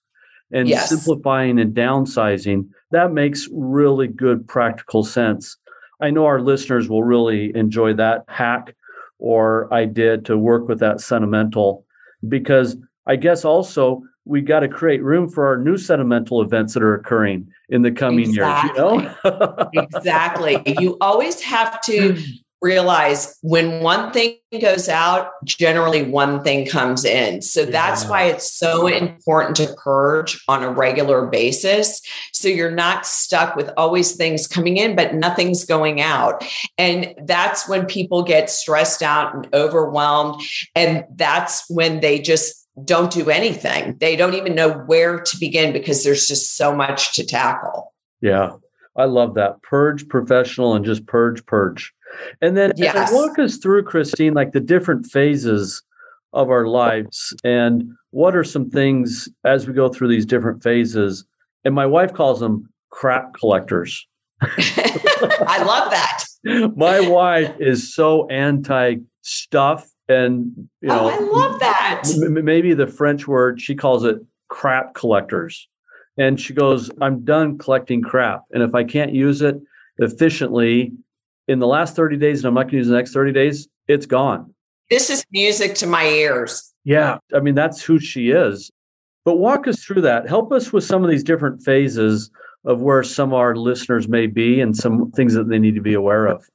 and 0.52 0.68
yes. 0.68 0.90
simplifying 0.90 1.60
and 1.60 1.76
downsizing, 1.76 2.68
that 2.92 3.12
makes 3.12 3.48
really 3.52 4.08
good 4.08 4.48
practical 4.48 5.04
sense. 5.04 5.58
I 6.02 6.12
know 6.12 6.26
our 6.26 6.42
listeners 6.42 6.90
will 6.90 7.04
really 7.04 7.56
enjoy 7.56 7.94
that 7.94 8.26
hack 8.28 8.76
or 9.20 9.74
idea 9.74 10.18
to 10.20 10.38
work 10.38 10.68
with 10.68 10.80
that 10.80 11.02
sentimental 11.02 11.86
because 12.28 12.78
I 13.08 13.16
guess 13.16 13.46
also 13.46 14.04
we 14.26 14.42
got 14.42 14.62
to 14.62 14.68
create 14.68 15.04
room 15.04 15.30
for 15.30 15.46
our 15.46 15.58
new 15.58 15.78
sentimental 15.78 16.42
events 16.42 16.74
that 16.74 16.84
are 16.84 16.94
occurring 16.94 17.48
in 17.70 17.82
the 17.82 17.92
coming 17.92 18.30
exactly. 18.30 18.70
years. 18.70 19.16
You 19.24 19.32
know? 19.32 19.70
exactly. 19.74 20.62
You 20.80 20.98
always 21.02 21.42
have 21.42 21.82
to 21.82 22.22
realize 22.64 23.38
when 23.42 23.82
one 23.82 24.12
thing 24.12 24.38
goes 24.62 24.88
out, 24.88 25.32
generally 25.44 26.04
one 26.04 26.42
thing 26.44 26.66
comes 26.66 27.04
in. 27.04 27.42
So 27.42 27.62
yeah. 27.62 27.72
that's 27.72 28.06
why 28.06 28.24
it's 28.24 28.52
so 28.52 28.88
important 28.88 29.58
to 29.58 29.76
purge 29.84 30.42
on 30.48 30.64
a 30.64 30.72
regular 30.72 31.28
basis. 31.28 32.02
So 32.32 32.48
you're 32.48 32.72
not 32.72 33.06
stuck 33.06 33.56
with 33.56 33.70
always 33.78 34.16
things 34.16 34.48
coming 34.48 34.78
in, 34.78 34.96
but 34.96 35.14
nothing's 35.14 35.66
going 35.66 36.02
out. 36.02 36.44
And 36.78 37.14
that's 37.26 37.68
when 37.68 37.86
people 37.86 38.24
get 38.24 38.50
stressed 38.50 39.04
out 39.04 39.36
and 39.36 39.48
overwhelmed. 39.54 40.42
And 40.76 41.04
that's 41.16 41.66
when 41.70 42.00
they 42.00 42.20
just 42.20 42.68
don't 42.86 43.12
do 43.12 43.30
anything. 43.30 43.98
They 44.00 44.16
don't 44.16 44.34
even 44.34 44.56
know 44.56 44.72
where 44.72 45.20
to 45.20 45.38
begin 45.38 45.74
because 45.74 46.04
there's 46.04 46.28
just 46.28 46.56
so 46.56 46.76
much 46.76 47.14
to 47.16 47.26
tackle. 47.26 47.94
Yeah. 48.22 48.54
I 48.96 49.06
love 49.06 49.34
that. 49.36 49.62
Purge 49.64 50.08
professional 50.08 50.76
and 50.76 50.86
just 50.86 51.06
purge, 51.08 51.46
purge. 51.46 51.92
And 52.42 52.58
then, 52.58 52.74
yes. 52.76 53.12
walk 53.12 53.40
us 53.40 53.58
through, 53.58 53.84
Christine, 53.84 54.34
like 54.34 54.52
the 54.52 54.60
different 54.60 55.06
phases 55.06 55.82
of 56.34 56.50
our 56.50 56.68
lives 56.68 57.36
and 57.44 57.92
what 58.10 58.36
are 58.36 58.44
some 58.44 58.70
things 58.70 59.30
as 59.44 59.68
we 59.68 59.74
go 59.74 59.88
through 59.90 60.08
these 60.08 60.26
different 60.26 60.64
phases. 60.64 61.26
And 61.64 61.76
my 61.76 61.86
wife 61.86 62.14
calls 62.14 62.40
them 62.40 62.70
crap 62.90 63.34
collectors. 63.34 64.08
I 64.42 65.64
love 65.66 65.92
that. 65.92 66.24
my 66.76 67.00
wife 67.00 67.56
is 67.60 67.94
so 67.94 68.28
anti 68.28 68.96
stuff 69.22 69.90
and 70.10 70.52
you 70.82 70.90
oh, 70.92 70.96
know 70.96 71.06
oh, 71.06 71.10
i 71.10 71.48
love 71.48 71.60
that 71.62 72.04
m- 72.22 72.44
maybe 72.44 72.74
the 72.74 72.88
french 72.88 73.28
word 73.28 73.62
she 73.62 73.74
calls 73.74 74.04
it 74.04 74.18
crap 74.50 74.94
collectors 74.94 75.70
and 76.18 76.40
she 76.40 76.54
goes 76.54 76.92
i'm 77.00 77.24
done 77.24 77.58
collecting 77.58 78.02
crap 78.02 78.42
and 78.52 78.62
if 78.62 78.76
i 78.76 78.84
can't 78.84 79.14
use 79.14 79.42
it 79.42 79.56
efficiently 80.00 80.92
in 81.48 81.60
the 81.60 81.68
last 81.68 81.96
30 81.96 82.18
days 82.18 82.40
and 82.40 82.48
i'm 82.48 82.54
not 82.54 82.64
going 82.64 82.72
to 82.72 82.78
use 82.78 82.88
the 82.88 82.96
next 82.96 83.14
30 83.14 83.32
days 83.32 83.68
it's 83.88 84.06
gone. 84.06 84.54
This 84.90 85.10
is 85.10 85.26
music 85.32 85.76
to 85.76 85.88
my 85.88 86.06
ears. 86.06 86.74
Yeah 86.84 87.18
i 87.34 87.40
mean 87.40 87.56
that's 87.56 87.84
who 87.84 88.00
she 88.00 88.32
is. 88.32 88.72
But 89.26 89.38
walk 89.38 89.68
us 89.68 89.82
through 89.82 90.02
that. 90.02 90.28
Help 90.28 90.52
us 90.52 90.74
with 90.74 90.84
some 90.84 91.04
of 91.04 91.10
these 91.10 91.24
different 91.24 91.64
phases 91.64 92.30
of 92.66 92.82
where 92.82 93.04
some 93.04 93.30
of 93.30 93.40
our 93.40 93.56
listeners 93.56 94.08
may 94.08 94.28
be 94.28 94.60
and 94.60 94.76
some 94.76 95.12
things 95.12 95.34
that 95.34 95.50
they 95.50 95.60
need 95.60 95.76
to 95.76 95.82
be 95.82 95.94
aware 95.94 96.26
of. 96.26 96.46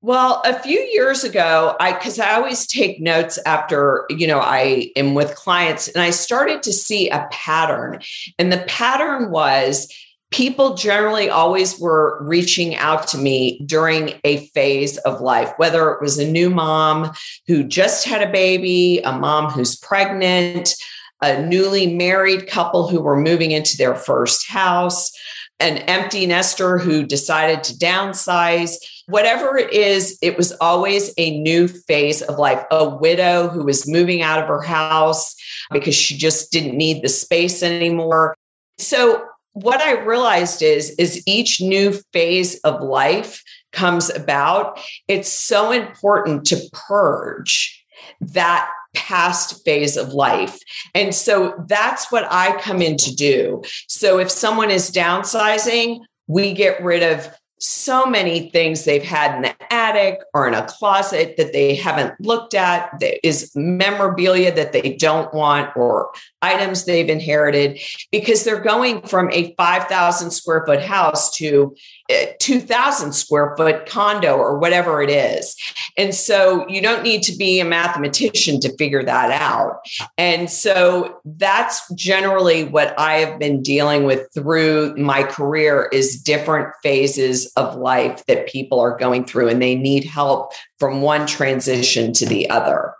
Well, 0.00 0.42
a 0.44 0.56
few 0.60 0.78
years 0.78 1.24
ago, 1.24 1.74
I 1.80 1.92
because 1.92 2.20
I 2.20 2.34
always 2.34 2.68
take 2.68 3.00
notes 3.00 3.36
after, 3.46 4.06
you 4.10 4.28
know, 4.28 4.38
I 4.38 4.92
am 4.94 5.14
with 5.14 5.34
clients 5.34 5.88
and 5.88 6.00
I 6.00 6.10
started 6.10 6.62
to 6.64 6.72
see 6.72 7.08
a 7.08 7.26
pattern. 7.32 8.00
And 8.38 8.52
the 8.52 8.64
pattern 8.68 9.32
was 9.32 9.92
people 10.30 10.74
generally 10.74 11.30
always 11.30 11.78
were 11.78 12.18
reaching 12.22 12.76
out 12.76 13.06
to 13.08 13.18
me 13.18 13.60
during 13.66 14.14
a 14.24 14.46
phase 14.48 14.98
of 14.98 15.20
life, 15.20 15.52
whether 15.56 15.90
it 15.90 16.02
was 16.02 16.18
a 16.18 16.30
new 16.30 16.50
mom 16.50 17.12
who 17.46 17.64
just 17.64 18.06
had 18.06 18.22
a 18.22 18.30
baby, 18.30 19.00
a 19.04 19.12
mom 19.12 19.50
who's 19.50 19.76
pregnant, 19.76 20.74
a 21.22 21.42
newly 21.46 21.86
married 21.94 22.46
couple 22.46 22.88
who 22.88 23.00
were 23.00 23.18
moving 23.18 23.50
into 23.52 23.76
their 23.76 23.94
first 23.94 24.48
house, 24.48 25.10
an 25.60 25.78
empty 25.78 26.26
nester 26.26 26.78
who 26.78 27.04
decided 27.04 27.64
to 27.64 27.74
downsize 27.74 28.76
whatever 29.08 29.56
it 29.56 29.72
is, 29.72 30.18
it 30.22 30.36
was 30.36 30.52
always 30.60 31.12
a 31.16 31.40
new 31.40 31.66
phase 31.66 32.22
of 32.22 32.38
life. 32.38 32.62
A 32.70 32.88
widow 32.88 33.48
who 33.48 33.64
was 33.64 33.88
moving 33.88 34.22
out 34.22 34.40
of 34.40 34.48
her 34.48 34.60
house 34.60 35.34
because 35.72 35.94
she 35.94 36.16
just 36.16 36.52
didn't 36.52 36.76
need 36.76 37.02
the 37.02 37.08
space 37.08 37.62
anymore. 37.62 38.36
So 38.76 39.24
what 39.62 39.80
I 39.80 40.00
realized 40.00 40.62
is 40.62 40.90
is 40.98 41.22
each 41.26 41.60
new 41.60 41.92
phase 42.12 42.58
of 42.60 42.80
life 42.80 43.42
comes 43.72 44.10
about, 44.10 44.80
it's 45.08 45.30
so 45.30 45.70
important 45.72 46.44
to 46.46 46.60
purge 46.72 47.84
that 48.20 48.70
past 48.94 49.64
phase 49.64 49.96
of 49.96 50.12
life. 50.12 50.58
And 50.94 51.14
so 51.14 51.54
that's 51.68 52.10
what 52.10 52.26
I 52.30 52.58
come 52.60 52.82
in 52.82 52.96
to 52.98 53.14
do. 53.14 53.62
So 53.86 54.18
if 54.18 54.30
someone 54.30 54.70
is 54.70 54.90
downsizing, 54.90 56.00
we 56.26 56.52
get 56.52 56.82
rid 56.82 57.02
of 57.02 57.28
so 57.60 58.06
many 58.06 58.50
things 58.50 58.84
they've 58.84 59.02
had 59.02 59.34
in 59.36 59.42
the 59.42 59.72
attic 59.88 60.20
or 60.34 60.46
in 60.46 60.54
a 60.54 60.66
closet 60.66 61.36
that 61.36 61.52
they 61.52 61.74
haven't 61.74 62.18
looked 62.20 62.54
at 62.54 62.90
that 63.00 63.26
is 63.26 63.50
memorabilia 63.54 64.54
that 64.54 64.72
they 64.72 64.96
don't 64.96 65.32
want 65.34 65.74
or 65.76 66.10
items 66.42 66.84
they've 66.84 67.08
inherited 67.08 67.80
because 68.12 68.44
they're 68.44 68.60
going 68.60 69.02
from 69.02 69.30
a 69.32 69.54
5000 69.56 70.30
square 70.30 70.64
foot 70.66 70.82
house 70.82 71.36
to 71.36 71.74
2000 72.40 73.12
square 73.12 73.54
foot 73.56 73.86
condo 73.86 74.36
or 74.36 74.58
whatever 74.58 75.02
it 75.02 75.10
is. 75.10 75.56
And 75.96 76.14
so 76.14 76.66
you 76.68 76.80
don't 76.80 77.02
need 77.02 77.22
to 77.24 77.36
be 77.36 77.60
a 77.60 77.64
mathematician 77.64 78.60
to 78.60 78.76
figure 78.76 79.02
that 79.02 79.30
out. 79.30 79.80
And 80.16 80.50
so 80.50 81.20
that's 81.24 81.92
generally 81.94 82.64
what 82.64 82.98
I 82.98 83.14
have 83.14 83.38
been 83.38 83.62
dealing 83.62 84.04
with 84.04 84.28
through 84.32 84.96
my 84.96 85.22
career 85.22 85.88
is 85.92 86.22
different 86.22 86.68
phases 86.82 87.52
of 87.56 87.76
life 87.76 88.24
that 88.26 88.48
people 88.48 88.80
are 88.80 88.96
going 88.96 89.24
through 89.24 89.48
and 89.48 89.60
they 89.60 89.74
need 89.78 90.04
help 90.04 90.52
from 90.78 91.02
one 91.02 91.26
transition 91.26 92.12
to 92.14 92.26
the 92.26 92.48
other. 92.50 92.92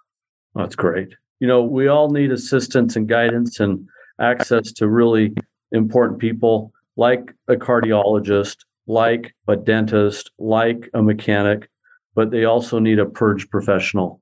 That's 0.55 0.77
great. 0.77 1.09
You 1.41 1.47
know, 1.47 1.63
we 1.63 1.89
all 1.89 2.11
need 2.11 2.33
assistance 2.33 2.97
and 2.97 3.09
guidance 3.09 3.61
and 3.61 3.87
access 4.21 4.73
to 4.73 4.89
really 4.89 5.35
important 5.73 6.19
people 6.19 6.73
like 6.97 7.33
a 7.47 7.55
cardiologist 7.55 8.57
like 8.89 9.35
a 9.47 9.55
dentist, 9.55 10.33
like 10.39 10.89
a 10.95 11.03
mechanic, 11.03 11.69
but 12.15 12.31
they 12.31 12.45
also 12.45 12.79
need 12.79 12.99
a 12.99 13.07
purge 13.07 13.49
professional. 13.51 14.21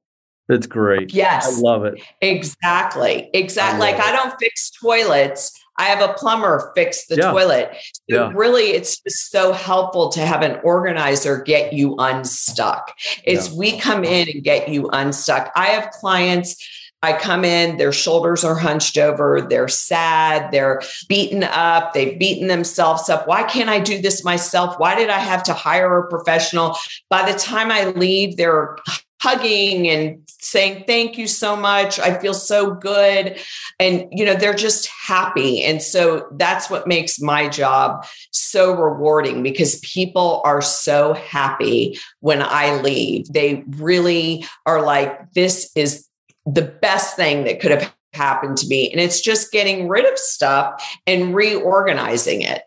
It's 0.48 0.66
great. 0.66 1.14
Yes. 1.14 1.58
I 1.58 1.60
love 1.60 1.84
it. 1.84 2.00
Exactly. 2.20 3.30
Exactly. 3.32 3.76
I 3.76 3.92
like 3.92 3.94
it. 3.94 4.04
I 4.04 4.12
don't 4.12 4.38
fix 4.38 4.70
toilets. 4.70 5.52
I 5.78 5.84
have 5.84 6.08
a 6.08 6.14
plumber 6.14 6.72
fix 6.74 7.06
the 7.06 7.16
yeah. 7.16 7.30
toilet. 7.30 7.70
So 8.10 8.16
yeah. 8.16 8.32
really, 8.34 8.70
it's 8.70 9.00
just 9.00 9.30
so 9.30 9.52
helpful 9.52 10.08
to 10.10 10.20
have 10.20 10.42
an 10.42 10.60
organizer 10.62 11.42
get 11.42 11.72
you 11.72 11.94
unstuck. 11.98 12.94
It's 13.24 13.50
yeah. 13.50 13.58
we 13.58 13.78
come 13.78 14.04
in 14.04 14.28
and 14.28 14.42
get 14.42 14.68
you 14.68 14.88
unstuck. 14.92 15.52
I 15.56 15.66
have 15.66 15.90
clients 15.90 16.56
I 17.02 17.12
come 17.12 17.44
in, 17.44 17.76
their 17.76 17.92
shoulders 17.92 18.42
are 18.42 18.56
hunched 18.56 18.98
over, 18.98 19.46
they're 19.48 19.68
sad, 19.68 20.50
they're 20.50 20.82
beaten 21.08 21.44
up, 21.44 21.92
they've 21.92 22.18
beaten 22.18 22.48
themselves 22.48 23.08
up. 23.08 23.28
Why 23.28 23.44
can't 23.44 23.68
I 23.68 23.78
do 23.78 24.00
this 24.00 24.24
myself? 24.24 24.76
Why 24.78 24.96
did 24.96 25.10
I 25.10 25.18
have 25.18 25.42
to 25.44 25.54
hire 25.54 25.98
a 25.98 26.08
professional? 26.08 26.76
By 27.10 27.30
the 27.30 27.38
time 27.38 27.70
I 27.70 27.84
leave, 27.90 28.36
they're 28.36 28.76
hugging 29.20 29.88
and 29.88 30.20
saying 30.28 30.84
thank 30.86 31.16
you 31.16 31.26
so 31.26 31.56
much 31.56 31.98
i 31.98 32.18
feel 32.18 32.34
so 32.34 32.74
good 32.74 33.38
and 33.80 34.06
you 34.10 34.24
know 34.24 34.34
they're 34.34 34.54
just 34.54 34.88
happy 34.88 35.62
and 35.62 35.82
so 35.82 36.26
that's 36.32 36.68
what 36.68 36.86
makes 36.86 37.20
my 37.20 37.48
job 37.48 38.04
so 38.30 38.74
rewarding 38.74 39.42
because 39.42 39.80
people 39.80 40.42
are 40.44 40.60
so 40.60 41.14
happy 41.14 41.98
when 42.20 42.42
i 42.42 42.80
leave 42.82 43.26
they 43.32 43.64
really 43.78 44.44
are 44.66 44.82
like 44.82 45.32
this 45.32 45.70
is 45.74 46.06
the 46.46 46.62
best 46.62 47.16
thing 47.16 47.44
that 47.44 47.60
could 47.60 47.72
have 47.72 47.92
happened 48.16 48.56
to 48.58 48.66
me. 48.66 48.90
And 48.90 49.00
it's 49.00 49.20
just 49.20 49.52
getting 49.52 49.88
rid 49.88 50.10
of 50.10 50.18
stuff 50.18 50.82
and 51.06 51.34
reorganizing 51.34 52.42
it. 52.42 52.62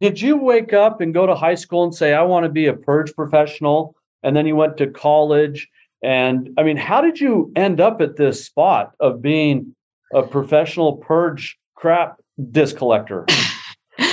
Did 0.00 0.20
you 0.20 0.36
wake 0.36 0.72
up 0.72 1.00
and 1.00 1.12
go 1.12 1.26
to 1.26 1.34
high 1.34 1.54
school 1.54 1.84
and 1.84 1.94
say, 1.94 2.14
I 2.14 2.22
want 2.22 2.44
to 2.44 2.48
be 2.48 2.66
a 2.66 2.74
purge 2.74 3.14
professional? 3.14 3.94
And 4.22 4.36
then 4.36 4.46
you 4.46 4.56
went 4.56 4.76
to 4.78 4.86
college. 4.86 5.68
And 6.02 6.50
I 6.56 6.62
mean, 6.62 6.76
how 6.76 7.00
did 7.00 7.20
you 7.20 7.52
end 7.56 7.80
up 7.80 8.00
at 8.00 8.16
this 8.16 8.44
spot 8.44 8.94
of 9.00 9.20
being 9.20 9.74
a 10.12 10.22
professional 10.22 10.96
purge 10.96 11.58
crap 11.74 12.20
disc 12.50 12.76
collector? 12.76 13.26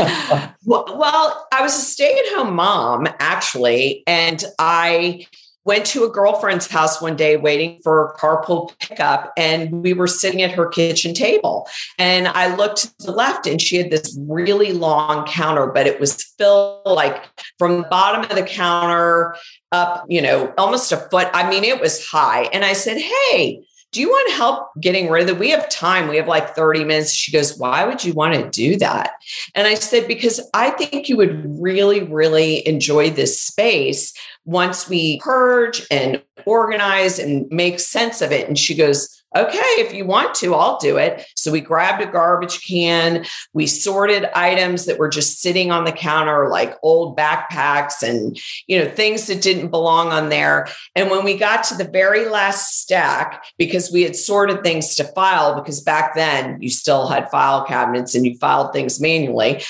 well, 0.65 0.97
well, 0.97 1.47
I 1.53 1.61
was 1.61 1.75
a 1.75 1.81
stay 1.81 2.11
at 2.11 2.35
home 2.35 2.55
mom, 2.55 3.07
actually. 3.19 4.03
And 4.05 4.43
I 4.59 5.25
went 5.67 5.85
to 5.85 6.05
a 6.05 6.09
girlfriend's 6.09 6.65
house 6.65 7.01
one 7.01 7.17
day 7.17 7.35
waiting 7.35 7.79
for 7.83 8.15
carpool 8.17 8.71
pickup 8.79 9.33
and 9.37 9.83
we 9.83 9.93
were 9.93 10.07
sitting 10.07 10.41
at 10.41 10.51
her 10.51 10.65
kitchen 10.67 11.13
table. 11.13 11.67
And 11.99 12.27
i 12.29 12.55
looked 12.55 12.77
to 12.99 13.05
the 13.05 13.11
left 13.11 13.45
and 13.45 13.61
she 13.61 13.75
had 13.75 13.91
this 13.91 14.17
really 14.27 14.71
long 14.71 15.27
counter 15.27 15.67
but 15.67 15.85
it 15.85 15.99
was 15.99 16.23
filled 16.37 16.81
like 16.85 17.23
from 17.59 17.81
the 17.81 17.87
bottom 17.89 18.23
of 18.23 18.35
the 18.35 18.43
counter 18.43 19.35
up 19.73 20.05
you 20.07 20.21
know 20.21 20.53
almost 20.57 20.91
a 20.91 20.97
foot. 20.97 21.27
I 21.33 21.49
mean 21.49 21.63
it 21.63 21.81
was 21.81 22.07
high. 22.07 22.43
And 22.53 22.63
i 22.63 22.73
said 22.73 22.97
hey 22.97 23.61
do 23.91 24.01
you 24.01 24.09
want 24.09 24.29
to 24.29 24.35
help 24.35 24.69
getting 24.81 25.09
rid 25.09 25.23
of 25.23 25.29
it? 25.29 25.39
We 25.39 25.49
have 25.51 25.69
time. 25.69 26.07
We 26.07 26.17
have 26.17 26.27
like 26.27 26.55
30 26.55 26.83
minutes. 26.83 27.13
She 27.13 27.31
goes, 27.31 27.57
Why 27.57 27.85
would 27.85 28.03
you 28.03 28.13
want 28.13 28.33
to 28.33 28.49
do 28.49 28.77
that? 28.77 29.11
And 29.55 29.65
I 29.65 29.75
said, 29.75 30.07
Because 30.07 30.41
I 30.53 30.71
think 30.71 31.07
you 31.07 31.17
would 31.17 31.45
really, 31.59 32.03
really 32.03 32.67
enjoy 32.67 33.09
this 33.09 33.39
space 33.39 34.13
once 34.45 34.89
we 34.89 35.19
purge 35.19 35.85
and 35.89 36.21
organize 36.45 37.17
and 37.17 37.47
make 37.49 37.79
sense 37.79 38.21
of 38.21 38.31
it. 38.31 38.47
And 38.47 38.57
she 38.57 38.75
goes, 38.75 39.16
okay, 39.37 39.57
if 39.77 39.93
you 39.93 40.05
want 40.05 40.35
to, 40.35 40.55
I'll 40.55 40.77
do 40.77 40.97
it. 40.97 41.25
So 41.35 41.51
we 41.51 41.61
grabbed 41.61 42.01
a 42.01 42.11
garbage 42.11 42.65
can. 42.65 43.25
We 43.53 43.67
sorted 43.67 44.25
items 44.35 44.85
that 44.85 44.97
were 44.97 45.09
just 45.09 45.41
sitting 45.41 45.71
on 45.71 45.85
the 45.85 45.91
counter, 45.91 46.49
like 46.49 46.75
old 46.83 47.17
backpacks 47.17 48.01
and, 48.03 48.39
you 48.67 48.79
know, 48.79 48.89
things 48.89 49.27
that 49.27 49.41
didn't 49.41 49.69
belong 49.69 50.09
on 50.09 50.29
there. 50.29 50.67
And 50.95 51.09
when 51.09 51.23
we 51.23 51.37
got 51.37 51.63
to 51.65 51.75
the 51.75 51.89
very 51.89 52.27
last 52.27 52.81
stack, 52.81 53.43
because 53.57 53.91
we 53.91 54.03
had 54.03 54.15
sorted 54.15 54.63
things 54.63 54.95
to 54.95 55.03
file, 55.03 55.55
because 55.55 55.81
back 55.81 56.15
then 56.15 56.61
you 56.61 56.69
still 56.69 57.07
had 57.07 57.29
file 57.31 57.65
cabinets 57.65 58.15
and 58.15 58.25
you 58.25 58.37
filed 58.37 58.73
things 58.73 58.99
manually. 58.99 59.61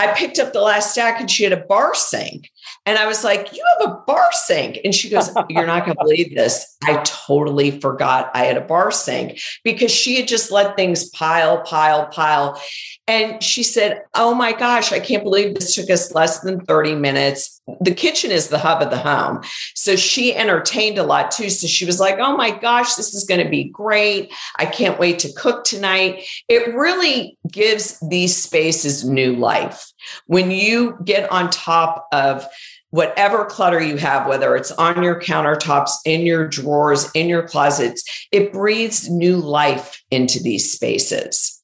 I 0.00 0.14
picked 0.14 0.38
up 0.38 0.54
the 0.54 0.62
last 0.62 0.92
stack 0.92 1.20
and 1.20 1.30
she 1.30 1.44
had 1.44 1.52
a 1.52 1.58
bar 1.58 1.94
sink. 1.94 2.50
And 2.86 2.98
I 2.98 3.06
was 3.06 3.22
like, 3.22 3.52
You 3.52 3.62
have 3.78 3.90
a 3.90 3.94
bar 4.06 4.28
sink. 4.32 4.78
And 4.82 4.94
she 4.94 5.10
goes, 5.10 5.30
You're 5.50 5.66
not 5.66 5.84
going 5.84 5.94
to 5.94 6.02
believe 6.02 6.34
this. 6.34 6.76
I 6.82 7.02
totally 7.04 7.78
forgot 7.80 8.30
I 8.32 8.44
had 8.44 8.56
a 8.56 8.62
bar 8.62 8.90
sink 8.90 9.38
because 9.62 9.90
she 9.90 10.16
had 10.16 10.26
just 10.26 10.50
let 10.50 10.74
things 10.74 11.10
pile, 11.10 11.60
pile, 11.62 12.06
pile. 12.06 12.60
And 13.06 13.42
she 13.42 13.62
said, 13.62 14.02
Oh 14.14 14.34
my 14.34 14.52
gosh, 14.52 14.92
I 14.92 15.00
can't 15.00 15.24
believe 15.24 15.54
this 15.54 15.74
took 15.74 15.90
us 15.90 16.14
less 16.14 16.40
than 16.40 16.64
30 16.64 16.94
minutes. 16.94 17.60
The 17.80 17.94
kitchen 17.94 18.30
is 18.30 18.48
the 18.48 18.58
hub 18.58 18.82
of 18.82 18.90
the 18.90 18.98
home. 18.98 19.42
So 19.74 19.96
she 19.96 20.34
entertained 20.34 20.96
a 20.96 21.02
lot 21.02 21.30
too. 21.30 21.50
So 21.50 21.66
she 21.66 21.84
was 21.84 21.98
like, 21.98 22.18
Oh 22.20 22.36
my 22.36 22.50
gosh, 22.50 22.94
this 22.94 23.14
is 23.14 23.24
going 23.24 23.42
to 23.42 23.50
be 23.50 23.64
great. 23.64 24.32
I 24.58 24.66
can't 24.66 24.98
wait 24.98 25.18
to 25.20 25.32
cook 25.32 25.64
tonight. 25.64 26.24
It 26.48 26.74
really 26.74 27.36
gives 27.50 27.98
these 28.08 28.36
spaces 28.36 29.04
new 29.04 29.34
life. 29.34 29.90
When 30.26 30.50
you 30.50 30.96
get 31.04 31.30
on 31.32 31.50
top 31.50 32.06
of 32.12 32.46
whatever 32.90 33.44
clutter 33.44 33.80
you 33.80 33.96
have, 33.96 34.26
whether 34.26 34.56
it's 34.56 34.72
on 34.72 35.02
your 35.02 35.20
countertops, 35.20 35.92
in 36.04 36.22
your 36.22 36.46
drawers, 36.46 37.10
in 37.14 37.28
your 37.28 37.46
closets, 37.46 38.28
it 38.32 38.52
breathes 38.52 39.08
new 39.08 39.36
life 39.36 40.02
into 40.10 40.40
these 40.40 40.70
spaces. 40.70 41.59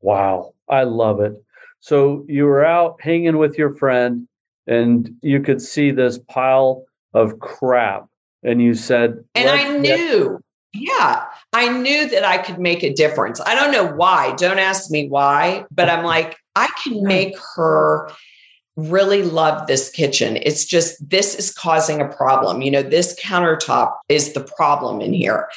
Wow, 0.00 0.54
I 0.68 0.84
love 0.84 1.20
it. 1.20 1.34
So 1.80 2.24
you 2.28 2.44
were 2.44 2.64
out 2.64 2.96
hanging 3.00 3.38
with 3.38 3.56
your 3.56 3.74
friend 3.76 4.28
and 4.66 5.10
you 5.22 5.40
could 5.40 5.60
see 5.60 5.90
this 5.90 6.18
pile 6.18 6.84
of 7.14 7.38
crap 7.40 8.06
and 8.42 8.62
you 8.62 8.74
said 8.74 9.22
and 9.34 9.50
i 9.50 9.76
knew 9.78 10.38
yeah 10.72 11.24
i 11.52 11.68
knew 11.68 12.08
that 12.08 12.24
i 12.24 12.38
could 12.38 12.58
make 12.58 12.82
a 12.84 12.92
difference 12.92 13.40
i 13.40 13.54
don't 13.54 13.72
know 13.72 13.84
why 13.84 14.32
don't 14.36 14.58
ask 14.60 14.90
me 14.90 15.08
why 15.08 15.64
but 15.72 15.90
i'm 15.90 16.04
like 16.16 16.36
i 16.54 16.68
can 16.84 17.02
make 17.02 17.34
her 17.56 18.10
really 18.88 19.22
love 19.22 19.66
this 19.66 19.90
kitchen. 19.90 20.38
It's 20.42 20.64
just 20.64 20.96
this 21.08 21.34
is 21.34 21.52
causing 21.52 22.00
a 22.00 22.08
problem. 22.08 22.62
You 22.62 22.70
know, 22.70 22.82
this 22.82 23.18
countertop 23.20 23.94
is 24.08 24.32
the 24.32 24.42
problem 24.42 25.00
in 25.00 25.12
here. 25.12 25.48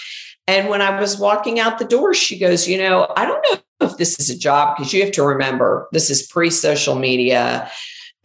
And 0.48 0.68
when 0.70 0.82
I 0.82 1.00
was 1.00 1.18
walking 1.18 1.60
out 1.60 1.80
the 1.80 1.86
door, 1.86 2.14
she 2.14 2.38
goes, 2.38 2.68
You 2.68 2.78
know, 2.78 3.12
I 3.16 3.26
don't 3.26 3.46
know 3.50 3.88
if 3.88 3.98
this 3.98 4.20
is 4.20 4.30
a 4.30 4.38
job 4.38 4.78
because 4.78 4.94
you 4.94 5.04
have 5.04 5.14
to 5.14 5.24
remember 5.24 5.88
this 5.92 6.10
is 6.10 6.28
pre 6.28 6.50
social 6.50 6.96
media. 6.96 7.70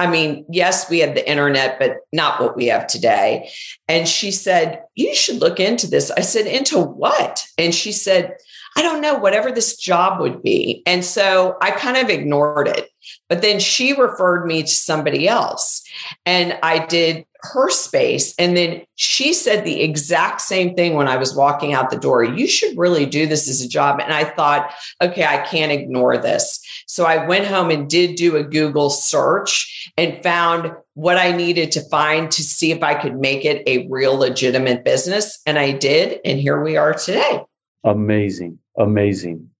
I 0.01 0.09
mean, 0.09 0.47
yes, 0.49 0.89
we 0.89 1.01
had 1.01 1.17
the 1.17 1.29
internet, 1.29 1.79
but 1.81 1.97
not 2.13 2.41
what 2.41 2.57
we 2.57 2.67
have 2.67 2.87
today. 2.87 3.51
And 3.89 4.07
she 4.07 4.31
said, 4.31 4.83
You 4.95 5.15
should 5.15 5.37
look 5.37 5.61
into 5.61 5.89
this. 5.89 6.11
I 6.11 6.21
said, 6.21 6.47
Into 6.47 6.79
what? 6.79 7.45
And 7.57 7.75
she 7.75 7.93
said, 7.93 8.37
I 8.77 8.83
don't 8.83 9.01
know, 9.01 9.19
whatever 9.19 9.51
this 9.51 9.77
job 9.77 10.21
would 10.21 10.43
be. 10.43 10.83
And 10.87 11.05
so 11.05 11.57
I 11.61 11.71
kind 11.73 11.97
of 11.97 12.11
ignored 12.11 12.69
it. 12.69 12.91
But 13.29 13.43
then 13.43 13.61
she 13.61 13.93
referred 13.93 14.47
me 14.47 14.63
to 14.63 14.69
somebody 14.69 15.29
else 15.29 15.83
and 16.27 16.59
I 16.63 16.85
did 16.87 17.25
her 17.41 17.71
space. 17.71 18.35
And 18.39 18.57
then 18.57 18.83
she 18.97 19.33
said 19.33 19.65
the 19.65 19.81
exact 19.81 20.41
same 20.41 20.75
thing 20.75 20.95
when 20.95 21.09
I 21.09 21.17
was 21.17 21.35
walking 21.35 21.73
out 21.73 21.91
the 21.91 21.99
door. 21.99 22.25
You 22.25 22.49
should 22.49 22.77
really 22.77 23.07
do 23.07 23.27
this 23.27 23.49
as 23.49 23.61
a 23.61 23.69
job. 23.69 24.01
And 24.01 24.13
I 24.13 24.25
thought, 24.25 24.73
okay, 25.01 25.25
I 25.25 25.39
can't 25.39 25.73
ignore 25.73 26.19
this. 26.19 26.61
So 26.87 27.05
I 27.05 27.27
went 27.27 27.47
home 27.47 27.71
and 27.71 27.89
did 27.89 28.17
do 28.17 28.37
a 28.37 28.43
Google 28.43 28.91
search 28.91 29.93
and 29.97 30.23
found 30.23 30.73
what 30.95 31.17
I 31.17 31.31
needed 31.31 31.71
to 31.73 31.89
find 31.89 32.31
to 32.33 32.43
see 32.43 32.73
if 32.73 32.83
I 32.83 32.95
could 32.95 33.17
make 33.17 33.45
it 33.45 33.63
a 33.69 33.87
real 33.89 34.17
legitimate 34.17 34.85
business. 34.85 35.41
And 35.47 35.59
I 35.59 35.73
did. 35.73 36.21
And 36.25 36.41
here 36.41 36.63
we 36.63 36.77
are 36.77 36.93
today. 36.93 37.43
Amazing. 37.85 38.59
Amazing. 38.77 39.51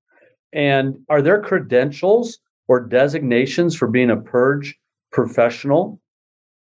And 0.53 0.99
are 1.09 1.23
there 1.23 1.43
credentials 1.43 2.39
or 2.69 2.81
designations 2.81 3.77
for 3.77 3.89
being 3.89 4.11
a 4.11 4.17
purge 4.17 4.79
professional? 5.11 6.01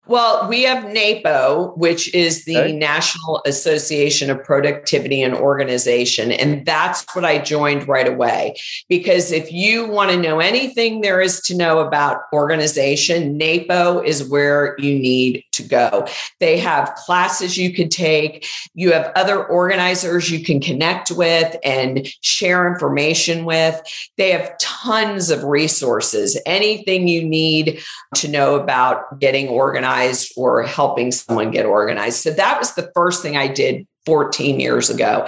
Well, 0.08 0.48
we 0.48 0.62
have 0.62 0.84
NAPO, 0.84 1.76
which 1.76 2.14
is 2.14 2.44
the 2.44 2.58
okay. 2.58 2.72
National 2.72 3.42
Association 3.44 4.30
of 4.30 4.42
Productivity 4.44 5.20
and 5.20 5.34
Organization. 5.34 6.30
And 6.30 6.64
that's 6.64 7.04
what 7.12 7.24
I 7.24 7.38
joined 7.38 7.88
right 7.88 8.06
away. 8.06 8.54
Because 8.88 9.32
if 9.32 9.50
you 9.50 9.88
want 9.88 10.12
to 10.12 10.16
know 10.16 10.38
anything 10.38 11.00
there 11.00 11.20
is 11.20 11.40
to 11.42 11.56
know 11.56 11.80
about 11.80 12.22
organization, 12.32 13.36
NAPO 13.36 14.00
is 14.06 14.28
where 14.28 14.76
you 14.78 14.96
need 14.96 15.42
to 15.56 15.62
go. 15.62 16.06
They 16.40 16.58
have 16.58 16.94
classes 16.94 17.56
you 17.56 17.72
could 17.72 17.90
take, 17.90 18.46
you 18.74 18.92
have 18.92 19.12
other 19.14 19.44
organizers 19.44 20.30
you 20.30 20.44
can 20.44 20.60
connect 20.60 21.10
with 21.10 21.56
and 21.62 22.06
share 22.22 22.66
information 22.66 23.44
with. 23.44 23.80
They 24.16 24.30
have 24.32 24.56
tons 24.58 25.30
of 25.30 25.44
resources, 25.44 26.40
anything 26.46 27.08
you 27.08 27.24
need 27.24 27.80
to 28.16 28.28
know 28.28 28.56
about 28.56 29.20
getting 29.20 29.48
organized 29.48 29.76
organized 29.76 30.32
or 30.36 30.62
helping 30.62 31.12
someone 31.12 31.50
get 31.50 31.66
organized. 31.66 32.18
So 32.18 32.30
that 32.30 32.58
was 32.58 32.74
the 32.74 32.90
first 32.94 33.22
thing 33.22 33.36
I 33.36 33.48
did 33.48 33.86
14 34.04 34.60
years 34.60 34.88
ago. 34.88 35.26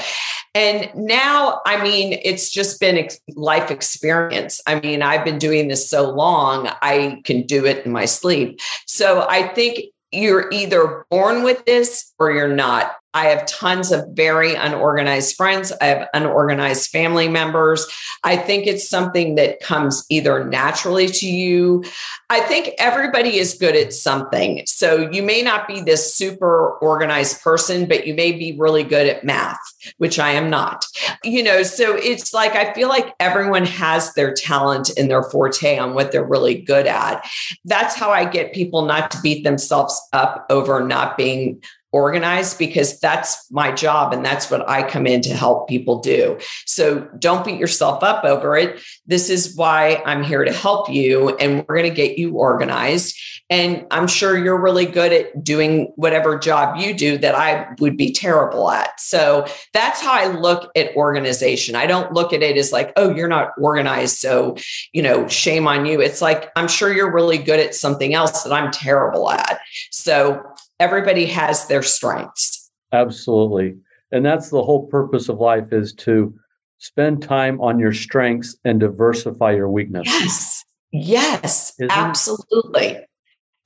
And 0.55 0.91
now, 0.95 1.61
I 1.67 1.83
mean, 1.83 2.19
it's 2.23 2.51
just 2.51 2.81
been 2.81 2.97
ex- 2.97 3.19
life 3.35 3.71
experience. 3.71 4.61
I 4.67 4.81
mean, 4.81 5.03
I've 5.03 5.25
been 5.25 5.39
doing 5.39 5.69
this 5.69 5.91
so 5.91 6.11
long, 6.11 6.69
I 6.81 7.21
can 7.25 7.43
do 7.43 7.67
it 7.67 7.85
in 7.85 7.93
my 7.93 8.05
sleep. 8.05 8.61
So 8.87 9.27
I 9.29 9.49
think 9.49 9.81
you're 10.13 10.51
either 10.51 11.07
born 11.11 11.43
with 11.43 11.65
this 11.65 12.13
or 12.19 12.33
you're 12.33 12.49
not. 12.49 12.93
I 13.15 13.27
have 13.27 13.47
tons 13.47 13.91
of 13.91 14.07
very 14.13 14.55
unorganized 14.55 15.37
friends. 15.37 15.73
I 15.81 15.87
have 15.87 16.09
unorganized 16.13 16.91
family 16.91 17.29
members. 17.29 17.87
I 18.23 18.37
think 18.37 18.67
it's 18.67 18.89
something 18.89 19.37
that 19.37 19.61
comes 19.61 20.05
either 20.11 20.45
naturally 20.45 21.09
to 21.09 21.29
you. 21.29 21.85
I 22.29 22.41
think 22.41 22.75
everybody 22.79 23.39
is 23.39 23.55
good 23.55 23.75
at 23.75 23.95
something. 23.95 24.63
So 24.67 25.11
you 25.11 25.23
may 25.23 25.41
not 25.41 25.67
be 25.67 25.81
this 25.81 26.15
super 26.15 26.73
organized 26.83 27.41
person, 27.43 27.87
but 27.87 28.07
you 28.07 28.15
may 28.15 28.33
be 28.33 28.57
really 28.59 28.85
good 28.85 29.07
at 29.07 29.25
math, 29.25 29.59
which 29.97 30.19
I 30.19 30.33
am 30.33 30.51
not. 30.51 30.85
You 31.25 31.43
know, 31.43 31.63
so 31.63 31.97
it's 31.97 32.35
like 32.35 32.53
I 32.53 32.75
feel 32.75 32.89
like 32.89 33.15
everyone 33.21 33.65
has 33.65 34.13
their 34.15 34.35
talent 34.35 34.91
and 34.99 35.11
their 35.11 35.23
forte 35.23 35.79
on 35.79 35.95
what 35.95 36.13
they're 36.13 36.25
really 36.25 36.61
good 36.61 36.87
at. 36.87 37.27
That's 37.65 37.95
how 37.95 38.11
I 38.11 38.27
get 38.27 38.53
people 38.53 38.83
not 38.83 39.11
to 39.13 39.21
beat 39.23 39.45
themselves 39.45 39.99
up 40.13 40.45
over 40.51 40.85
not 40.85 41.17
being 41.17 41.63
organized 41.93 42.59
because 42.59 43.01
that's 43.01 43.51
my 43.51 43.73
job 43.73 44.13
and 44.13 44.25
that's 44.25 44.51
what 44.51 44.69
I 44.69 44.89
come 44.89 45.07
in 45.07 45.23
to 45.23 45.35
help 45.35 45.69
people 45.69 46.01
do. 46.01 46.39
So 46.67 47.09
don't 47.19 47.45
beat 47.45 47.59
yourself 47.59 48.03
up 48.03 48.25
over 48.25 48.57
it. 48.57 48.81
This 49.07 49.31
is 49.31 49.57
why 49.57 50.03
I'm 50.05 50.23
here 50.23 50.45
to 50.45 50.53
help 50.53 50.91
you 50.91 51.37
and 51.37 51.65
we're 51.67 51.77
going 51.77 51.89
to 51.89 51.95
get 51.95 52.19
you 52.19 52.37
organized. 52.37 53.19
And 53.51 53.87
I'm 53.91 54.07
sure 54.07 54.37
you're 54.37 54.61
really 54.61 54.85
good 54.85 55.11
at 55.11 55.43
doing 55.43 55.91
whatever 55.97 56.39
job 56.39 56.77
you 56.77 56.93
do 56.93 57.17
that 57.19 57.35
I 57.35 57.69
would 57.79 57.97
be 57.97 58.13
terrible 58.13 58.71
at. 58.71 59.01
So 59.01 59.47
that's 59.73 60.03
how 60.03 60.13
I 60.13 60.27
look 60.27 60.71
at 60.77 60.95
organization. 60.95 61.75
I 61.75 61.87
don't 61.87 62.13
look 62.13 62.35
at 62.35 62.43
it 62.43 62.59
as 62.59 62.73
like, 62.73 62.93
oh, 62.97 63.15
you're 63.15 63.27
not 63.27 63.53
organized. 63.59 64.19
So, 64.19 64.57
you 64.93 65.01
know, 65.01 65.27
shame 65.29 65.67
on 65.67 65.87
you. 65.87 66.03
It's 66.03 66.21
like, 66.21 66.51
I'm 66.57 66.69
sure 66.69 66.93
you're 66.93 67.13
really 67.13 67.39
good 67.39 67.59
at 67.59 67.75
something 67.75 68.13
else 68.13 68.43
that 68.43 68.53
I'm 68.53 68.71
terrible 68.71 69.31
at. 69.31 69.61
So 69.91 70.43
everybody 70.81 71.27
has 71.27 71.67
their 71.67 71.83
strengths. 71.83 72.71
Absolutely. 72.93 73.77
And 74.11 74.25
that's 74.25 74.51
the 74.51 74.63
whole 74.63 74.87
purpose 74.87 75.29
of 75.29 75.39
life 75.39 75.73
is 75.73 75.93
to 75.95 76.35
spend 76.79 77.23
time 77.23 77.61
on 77.61 77.79
your 77.79 77.93
strengths 77.93 78.57
and 78.65 78.81
diversify 78.81 79.53
your 79.53 79.69
weaknesses. 79.69 80.15
Yes. 80.15 80.65
Yes. 80.91 81.73
Isn't, 81.79 81.91
absolutely. 81.91 82.99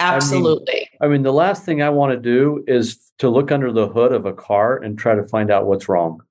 Absolutely. 0.01 0.75
I 0.75 0.77
mean, 0.77 0.87
I 1.03 1.07
mean, 1.09 1.23
the 1.23 1.33
last 1.33 1.65
thing 1.65 1.83
I 1.83 1.91
want 1.91 2.13
to 2.13 2.19
do 2.19 2.65
is 2.67 3.13
to 3.19 3.29
look 3.29 3.53
under 3.53 3.71
the 3.71 3.87
hood 3.87 4.13
of 4.13 4.27
a 4.27 4.33
car 4.33 4.77
and 4.77 4.99
try 4.99 5.15
to 5.15 5.23
find 5.23 5.51
out 5.51 5.67
what's 5.67 5.89
wrong. 5.89 6.23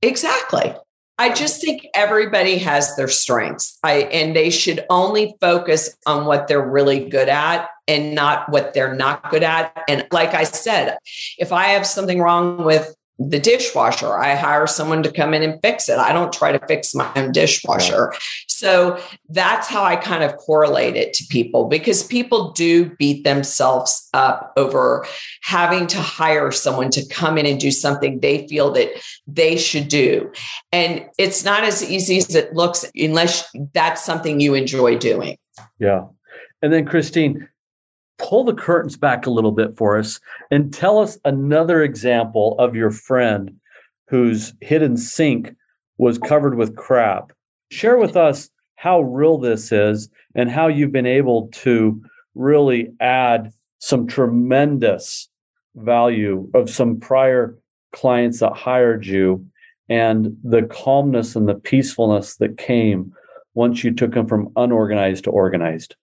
Exactly. 0.00 0.74
I 1.20 1.32
just 1.32 1.60
think 1.60 1.86
everybody 1.94 2.58
has 2.58 2.94
their 2.94 3.08
strengths. 3.08 3.78
I 3.82 4.02
and 4.12 4.36
they 4.36 4.50
should 4.50 4.84
only 4.88 5.34
focus 5.40 5.96
on 6.06 6.26
what 6.26 6.46
they're 6.46 6.66
really 6.66 7.08
good 7.08 7.28
at 7.28 7.68
and 7.88 8.14
not 8.14 8.48
what 8.50 8.72
they're 8.72 8.94
not 8.94 9.28
good 9.30 9.42
at. 9.42 9.72
And 9.88 10.06
like 10.12 10.34
I 10.34 10.44
said, 10.44 10.98
if 11.38 11.52
I 11.52 11.68
have 11.68 11.86
something 11.86 12.20
wrong 12.20 12.64
with 12.64 12.94
the 13.18 13.40
dishwasher. 13.40 14.16
I 14.16 14.36
hire 14.36 14.66
someone 14.66 15.02
to 15.02 15.12
come 15.12 15.34
in 15.34 15.42
and 15.42 15.60
fix 15.60 15.88
it. 15.88 15.98
I 15.98 16.12
don't 16.12 16.32
try 16.32 16.52
to 16.52 16.66
fix 16.66 16.94
my 16.94 17.10
own 17.16 17.32
dishwasher. 17.32 18.14
So 18.46 19.00
that's 19.28 19.66
how 19.66 19.82
I 19.82 19.96
kind 19.96 20.22
of 20.22 20.36
correlate 20.36 20.96
it 20.96 21.12
to 21.14 21.24
people 21.28 21.66
because 21.66 22.04
people 22.04 22.52
do 22.52 22.90
beat 22.96 23.24
themselves 23.24 24.08
up 24.14 24.52
over 24.56 25.04
having 25.42 25.86
to 25.88 25.98
hire 25.98 26.52
someone 26.52 26.90
to 26.90 27.06
come 27.08 27.38
in 27.38 27.46
and 27.46 27.58
do 27.58 27.70
something 27.70 28.20
they 28.20 28.46
feel 28.46 28.70
that 28.72 28.90
they 29.26 29.56
should 29.56 29.88
do. 29.88 30.32
And 30.72 31.06
it's 31.18 31.44
not 31.44 31.64
as 31.64 31.88
easy 31.88 32.18
as 32.18 32.34
it 32.34 32.54
looks 32.54 32.84
unless 32.94 33.50
that's 33.74 34.04
something 34.04 34.38
you 34.38 34.54
enjoy 34.54 34.96
doing. 34.96 35.38
Yeah. 35.80 36.06
And 36.62 36.72
then, 36.72 36.84
Christine, 36.86 37.48
pull 38.18 38.44
the 38.44 38.54
curtains 38.54 38.96
back 38.96 39.26
a 39.26 39.30
little 39.30 39.52
bit 39.52 39.76
for 39.76 39.98
us 39.98 40.20
and 40.50 40.72
tell 40.72 40.98
us 40.98 41.18
another 41.24 41.82
example 41.82 42.56
of 42.58 42.76
your 42.76 42.90
friend 42.90 43.56
whose 44.08 44.52
hidden 44.60 44.96
sink 44.96 45.54
was 45.98 46.18
covered 46.18 46.56
with 46.56 46.76
crap. 46.76 47.32
Share 47.70 47.96
with 47.96 48.16
us 48.16 48.50
how 48.76 49.00
real 49.00 49.38
this 49.38 49.72
is 49.72 50.08
and 50.34 50.50
how 50.50 50.68
you've 50.68 50.92
been 50.92 51.06
able 51.06 51.48
to 51.48 52.02
really 52.34 52.92
add 53.00 53.52
some 53.78 54.06
tremendous 54.06 55.28
value 55.76 56.48
of 56.54 56.70
some 56.70 56.98
prior 56.98 57.56
clients 57.92 58.40
that 58.40 58.52
hired 58.52 59.06
you 59.06 59.44
and 59.88 60.36
the 60.44 60.62
calmness 60.62 61.36
and 61.36 61.48
the 61.48 61.54
peacefulness 61.54 62.36
that 62.36 62.58
came 62.58 63.12
once 63.54 63.82
you 63.82 63.92
took 63.92 64.12
them 64.12 64.26
from 64.26 64.52
unorganized 64.56 65.24
to 65.24 65.30
organized 65.30 65.96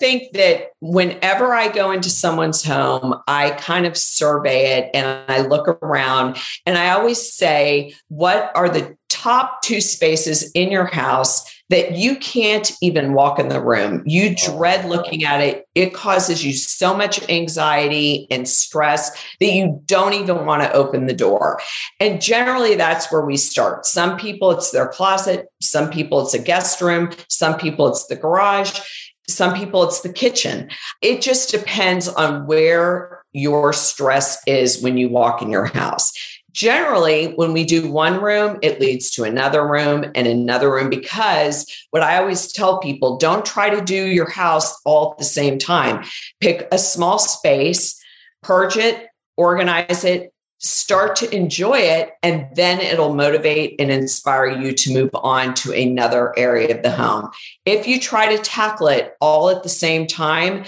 think 0.00 0.32
that 0.32 0.72
whenever 0.80 1.54
I 1.54 1.68
go 1.68 1.90
into 1.90 2.10
someone's 2.10 2.64
home, 2.64 3.14
I 3.26 3.50
kind 3.50 3.86
of 3.86 3.96
survey 3.96 4.78
it 4.78 4.90
and 4.94 5.06
I 5.28 5.42
look 5.42 5.68
around 5.82 6.38
and 6.66 6.78
I 6.78 6.90
always 6.90 7.32
say, 7.32 7.94
what 8.08 8.52
are 8.54 8.68
the 8.68 8.96
top 9.08 9.62
two 9.62 9.80
spaces 9.80 10.50
in 10.52 10.70
your 10.70 10.84
house 10.84 11.44
that 11.70 11.92
you 11.92 12.16
can't 12.16 12.72
even 12.80 13.14
walk 13.14 13.38
in 13.38 13.48
the 13.48 13.60
room? 13.60 14.02
You 14.06 14.30
oh, 14.30 14.52
dread 14.52 14.88
looking 14.88 15.24
at 15.24 15.40
it. 15.40 15.66
It 15.74 15.94
causes 15.94 16.44
you 16.44 16.52
so 16.52 16.96
much 16.96 17.28
anxiety 17.28 18.26
and 18.30 18.48
stress 18.48 19.10
that 19.40 19.52
you 19.52 19.82
don't 19.86 20.14
even 20.14 20.46
want 20.46 20.62
to 20.62 20.72
open 20.72 21.06
the 21.06 21.14
door. 21.14 21.60
And 22.00 22.20
generally, 22.20 22.74
that's 22.74 23.10
where 23.10 23.24
we 23.24 23.36
start. 23.36 23.86
Some 23.86 24.16
people, 24.16 24.50
it's 24.52 24.70
their 24.70 24.88
closet. 24.88 25.48
Some 25.60 25.90
people, 25.90 26.24
it's 26.24 26.34
a 26.34 26.38
guest 26.38 26.80
room. 26.80 27.10
Some 27.28 27.58
people, 27.58 27.88
it's 27.88 28.06
the 28.06 28.16
garage 28.16 28.80
some 29.28 29.54
people, 29.54 29.84
it's 29.84 30.00
the 30.00 30.12
kitchen. 30.12 30.70
It 31.02 31.20
just 31.20 31.50
depends 31.50 32.08
on 32.08 32.46
where 32.46 33.22
your 33.32 33.72
stress 33.72 34.42
is 34.46 34.82
when 34.82 34.96
you 34.96 35.08
walk 35.08 35.42
in 35.42 35.50
your 35.50 35.66
house. 35.66 36.12
Generally, 36.52 37.34
when 37.34 37.52
we 37.52 37.64
do 37.64 37.92
one 37.92 38.20
room, 38.20 38.58
it 38.62 38.80
leads 38.80 39.10
to 39.12 39.24
another 39.24 39.66
room 39.68 40.04
and 40.14 40.26
another 40.26 40.72
room 40.72 40.88
because 40.88 41.66
what 41.90 42.02
I 42.02 42.16
always 42.16 42.50
tell 42.50 42.80
people 42.80 43.18
don't 43.18 43.44
try 43.44 43.70
to 43.70 43.84
do 43.84 44.06
your 44.06 44.30
house 44.30 44.74
all 44.84 45.12
at 45.12 45.18
the 45.18 45.24
same 45.24 45.58
time. 45.58 46.04
Pick 46.40 46.66
a 46.72 46.78
small 46.78 47.18
space, 47.18 48.00
purge 48.42 48.76
it, 48.76 49.06
organize 49.36 50.04
it, 50.04 50.32
start 50.58 51.14
to 51.16 51.34
enjoy 51.34 51.78
it 51.78 52.12
and 52.22 52.48
then 52.54 52.80
it'll 52.80 53.14
motivate 53.14 53.76
and 53.80 53.90
inspire 53.90 54.48
you 54.48 54.72
to 54.72 54.92
move 54.92 55.10
on 55.14 55.54
to 55.54 55.72
another 55.72 56.36
area 56.36 56.76
of 56.76 56.82
the 56.82 56.90
home. 56.90 57.30
If 57.64 57.86
you 57.86 58.00
try 58.00 58.34
to 58.34 58.42
tackle 58.42 58.88
it 58.88 59.16
all 59.20 59.50
at 59.50 59.62
the 59.62 59.68
same 59.68 60.06
time, 60.06 60.64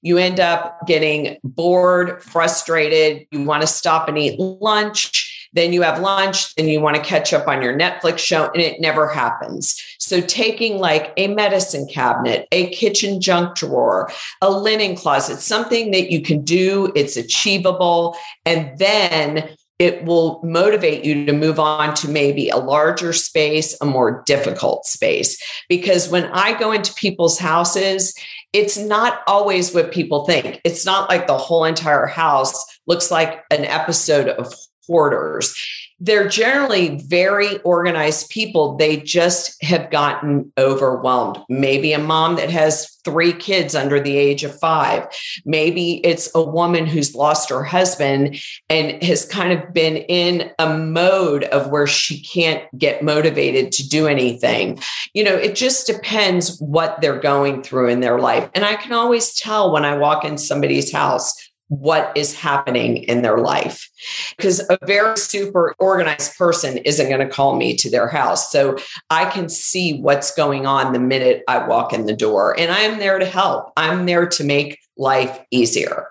you 0.00 0.18
end 0.18 0.40
up 0.40 0.86
getting 0.86 1.38
bored, 1.42 2.22
frustrated, 2.22 3.26
you 3.30 3.44
want 3.44 3.62
to 3.62 3.66
stop 3.66 4.08
and 4.08 4.18
eat 4.18 4.38
lunch 4.38 5.32
then 5.52 5.72
you 5.72 5.82
have 5.82 6.00
lunch, 6.00 6.54
then 6.54 6.68
you 6.68 6.80
want 6.80 6.96
to 6.96 7.02
catch 7.02 7.32
up 7.32 7.46
on 7.46 7.62
your 7.62 7.76
Netflix 7.78 8.18
show, 8.18 8.50
and 8.52 8.62
it 8.62 8.80
never 8.80 9.08
happens. 9.08 9.80
So, 10.02 10.20
taking 10.20 10.78
like 10.78 11.12
a 11.16 11.28
medicine 11.28 11.86
cabinet, 11.86 12.48
a 12.50 12.70
kitchen 12.70 13.20
junk 13.20 13.54
drawer, 13.54 14.10
a 14.40 14.50
linen 14.50 14.96
closet, 14.96 15.38
something 15.38 15.92
that 15.92 16.10
you 16.10 16.20
can 16.20 16.42
do, 16.42 16.90
it's 16.96 17.16
achievable, 17.16 18.16
and 18.44 18.76
then 18.78 19.54
it 19.78 20.04
will 20.04 20.40
motivate 20.42 21.04
you 21.04 21.24
to 21.24 21.32
move 21.32 21.60
on 21.60 21.94
to 21.94 22.08
maybe 22.08 22.48
a 22.48 22.56
larger 22.56 23.12
space, 23.12 23.76
a 23.80 23.84
more 23.84 24.24
difficult 24.26 24.86
space. 24.86 25.40
Because 25.68 26.08
when 26.08 26.24
I 26.32 26.58
go 26.58 26.72
into 26.72 26.92
people's 26.94 27.38
houses, 27.38 28.12
it's 28.52 28.76
not 28.76 29.20
always 29.28 29.72
what 29.72 29.92
people 29.92 30.24
think. 30.24 30.60
It's 30.64 30.84
not 30.84 31.08
like 31.08 31.28
the 31.28 31.38
whole 31.38 31.64
entire 31.64 32.06
house 32.06 32.52
looks 32.88 33.12
like 33.12 33.44
an 33.52 33.64
episode 33.66 34.28
of 34.28 34.52
hoarders. 34.88 35.54
They're 36.04 36.26
generally 36.26 37.00
very 37.06 37.58
organized 37.60 38.28
people. 38.28 38.76
They 38.76 38.96
just 38.96 39.62
have 39.62 39.88
gotten 39.88 40.52
overwhelmed. 40.58 41.38
Maybe 41.48 41.92
a 41.92 41.98
mom 42.00 42.34
that 42.36 42.50
has 42.50 42.98
three 43.04 43.32
kids 43.32 43.76
under 43.76 44.00
the 44.00 44.16
age 44.16 44.42
of 44.42 44.58
five. 44.58 45.06
Maybe 45.44 46.04
it's 46.04 46.28
a 46.34 46.42
woman 46.42 46.86
who's 46.86 47.14
lost 47.14 47.50
her 47.50 47.62
husband 47.62 48.36
and 48.68 49.00
has 49.02 49.24
kind 49.24 49.52
of 49.52 49.72
been 49.72 49.98
in 49.98 50.50
a 50.58 50.76
mode 50.76 51.44
of 51.44 51.70
where 51.70 51.86
she 51.86 52.20
can't 52.20 52.64
get 52.76 53.04
motivated 53.04 53.70
to 53.72 53.88
do 53.88 54.08
anything. 54.08 54.80
You 55.14 55.22
know, 55.22 55.34
it 55.36 55.54
just 55.54 55.86
depends 55.86 56.58
what 56.58 57.00
they're 57.00 57.20
going 57.20 57.62
through 57.62 57.90
in 57.90 58.00
their 58.00 58.18
life. 58.18 58.50
And 58.56 58.64
I 58.64 58.74
can 58.74 58.92
always 58.92 59.34
tell 59.34 59.72
when 59.72 59.84
I 59.84 59.96
walk 59.96 60.24
in 60.24 60.36
somebody's 60.36 60.92
house 60.92 61.32
what 61.72 62.12
is 62.14 62.34
happening 62.34 62.98
in 63.04 63.22
their 63.22 63.38
life. 63.38 63.88
Because 64.36 64.60
a 64.68 64.78
very 64.84 65.16
super 65.16 65.74
organized 65.78 66.36
person 66.36 66.76
isn't 66.78 67.08
going 67.08 67.26
to 67.26 67.34
call 67.34 67.56
me 67.56 67.74
to 67.76 67.90
their 67.90 68.08
house. 68.08 68.52
So 68.52 68.76
I 69.08 69.24
can 69.24 69.48
see 69.48 69.98
what's 69.98 70.34
going 70.34 70.66
on 70.66 70.92
the 70.92 70.98
minute 70.98 71.42
I 71.48 71.66
walk 71.66 71.94
in 71.94 72.04
the 72.04 72.14
door. 72.14 72.54
And 72.60 72.70
I'm 72.70 72.98
there 72.98 73.18
to 73.18 73.24
help, 73.24 73.72
I'm 73.78 74.04
there 74.04 74.26
to 74.26 74.44
make 74.44 74.80
life 74.98 75.40
easier. 75.50 76.08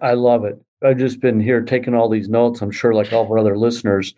I 0.00 0.12
love 0.12 0.44
it. 0.44 0.62
I've 0.84 0.98
just 0.98 1.20
been 1.20 1.40
here 1.40 1.62
taking 1.62 1.94
all 1.94 2.08
these 2.08 2.28
notes, 2.28 2.62
I'm 2.62 2.70
sure, 2.70 2.94
like 2.94 3.12
all 3.12 3.24
of 3.24 3.30
our 3.32 3.38
other 3.38 3.58
listeners. 3.58 4.14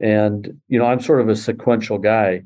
And, 0.00 0.60
you 0.68 0.78
know, 0.78 0.86
I'm 0.86 1.00
sort 1.00 1.20
of 1.20 1.28
a 1.28 1.36
sequential 1.36 1.98
guy. 1.98 2.44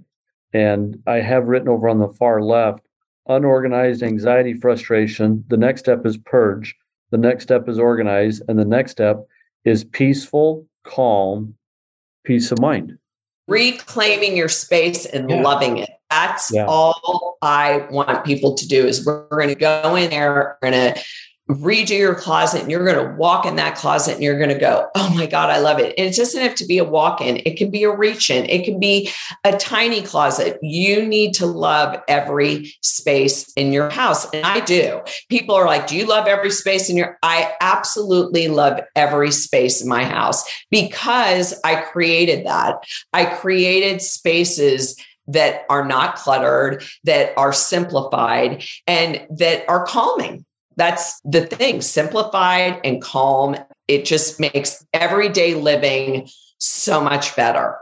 And 0.52 1.00
I 1.06 1.20
have 1.20 1.46
written 1.46 1.68
over 1.68 1.88
on 1.88 2.00
the 2.00 2.08
far 2.08 2.42
left 2.42 2.82
unorganized 3.28 4.02
anxiety, 4.02 4.54
frustration. 4.54 5.44
The 5.48 5.56
next 5.56 5.80
step 5.80 6.04
is 6.04 6.16
purge 6.16 6.76
the 7.10 7.18
next 7.18 7.44
step 7.44 7.68
is 7.68 7.78
organize. 7.78 8.40
And 8.48 8.58
the 8.58 8.64
next 8.64 8.92
step 8.92 9.26
is 9.64 9.84
peaceful, 9.84 10.66
calm, 10.84 11.54
peace 12.24 12.52
of 12.52 12.60
mind. 12.60 12.98
Reclaiming 13.48 14.36
your 14.36 14.48
space 14.48 15.06
and 15.06 15.30
yeah. 15.30 15.42
loving 15.42 15.78
it. 15.78 15.90
That's 16.10 16.52
yeah. 16.52 16.66
all 16.66 17.36
I 17.42 17.86
want 17.90 18.24
people 18.24 18.54
to 18.54 18.66
do 18.68 18.86
is 18.86 19.04
we're, 19.04 19.26
we're 19.30 19.38
going 19.38 19.48
to 19.48 19.54
go 19.54 19.96
in 19.96 20.10
there, 20.10 20.56
we're 20.62 20.70
going 20.70 20.94
to 20.94 21.02
redo 21.48 21.96
your 21.96 22.14
closet 22.14 22.62
and 22.62 22.70
you're 22.70 22.84
going 22.84 22.96
to 22.96 23.14
walk 23.14 23.46
in 23.46 23.54
that 23.56 23.76
closet 23.76 24.14
and 24.14 24.22
you're 24.22 24.38
going 24.38 24.50
to 24.50 24.58
go, 24.58 24.88
Oh 24.96 25.14
my 25.14 25.26
God, 25.26 25.50
I 25.50 25.58
love 25.58 25.78
it. 25.78 25.94
And 25.96 26.08
it 26.08 26.16
doesn't 26.16 26.40
have 26.42 26.56
to 26.56 26.66
be 26.66 26.78
a 26.78 26.84
walk 26.84 27.20
in, 27.20 27.40
it 27.44 27.56
can 27.56 27.70
be 27.70 27.84
a 27.84 27.94
reach 27.94 28.30
in, 28.30 28.44
it 28.46 28.64
can 28.64 28.80
be 28.80 29.10
a 29.44 29.56
tiny 29.56 30.02
closet. 30.02 30.58
You 30.60 31.06
need 31.06 31.34
to 31.34 31.46
love 31.46 32.00
every 32.08 32.74
space 32.82 33.52
in 33.52 33.72
your 33.72 33.90
house. 33.90 34.28
And 34.32 34.44
I 34.44 34.60
do. 34.60 35.02
People 35.28 35.54
are 35.54 35.66
like, 35.66 35.86
Do 35.86 35.96
you 35.96 36.06
love 36.06 36.26
every 36.26 36.50
space 36.50 36.90
in 36.90 36.96
your? 36.96 37.18
I 37.22 37.52
absolutely 37.60 38.48
love 38.48 38.80
every 38.96 39.30
space 39.30 39.80
in 39.80 39.88
my 39.88 40.04
house 40.04 40.44
because 40.70 41.54
I 41.64 41.76
created 41.82 42.46
that. 42.46 42.76
I 43.12 43.24
created 43.26 44.02
spaces 44.02 44.96
that 45.28 45.64
are 45.68 45.84
not 45.84 46.16
cluttered, 46.16 46.84
that 47.04 47.32
are 47.36 47.52
simplified, 47.52 48.64
and 48.86 49.26
that 49.30 49.68
are 49.68 49.84
calming 49.84 50.45
that's 50.76 51.20
the 51.24 51.46
thing 51.46 51.80
simplified 51.80 52.80
and 52.84 53.00
calm. 53.02 53.56
It 53.88 54.04
just 54.04 54.38
makes 54.38 54.84
everyday 54.92 55.54
living 55.54 56.28
so 56.58 57.02
much 57.02 57.34
better. 57.36 57.76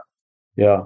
Yeah. 0.55 0.83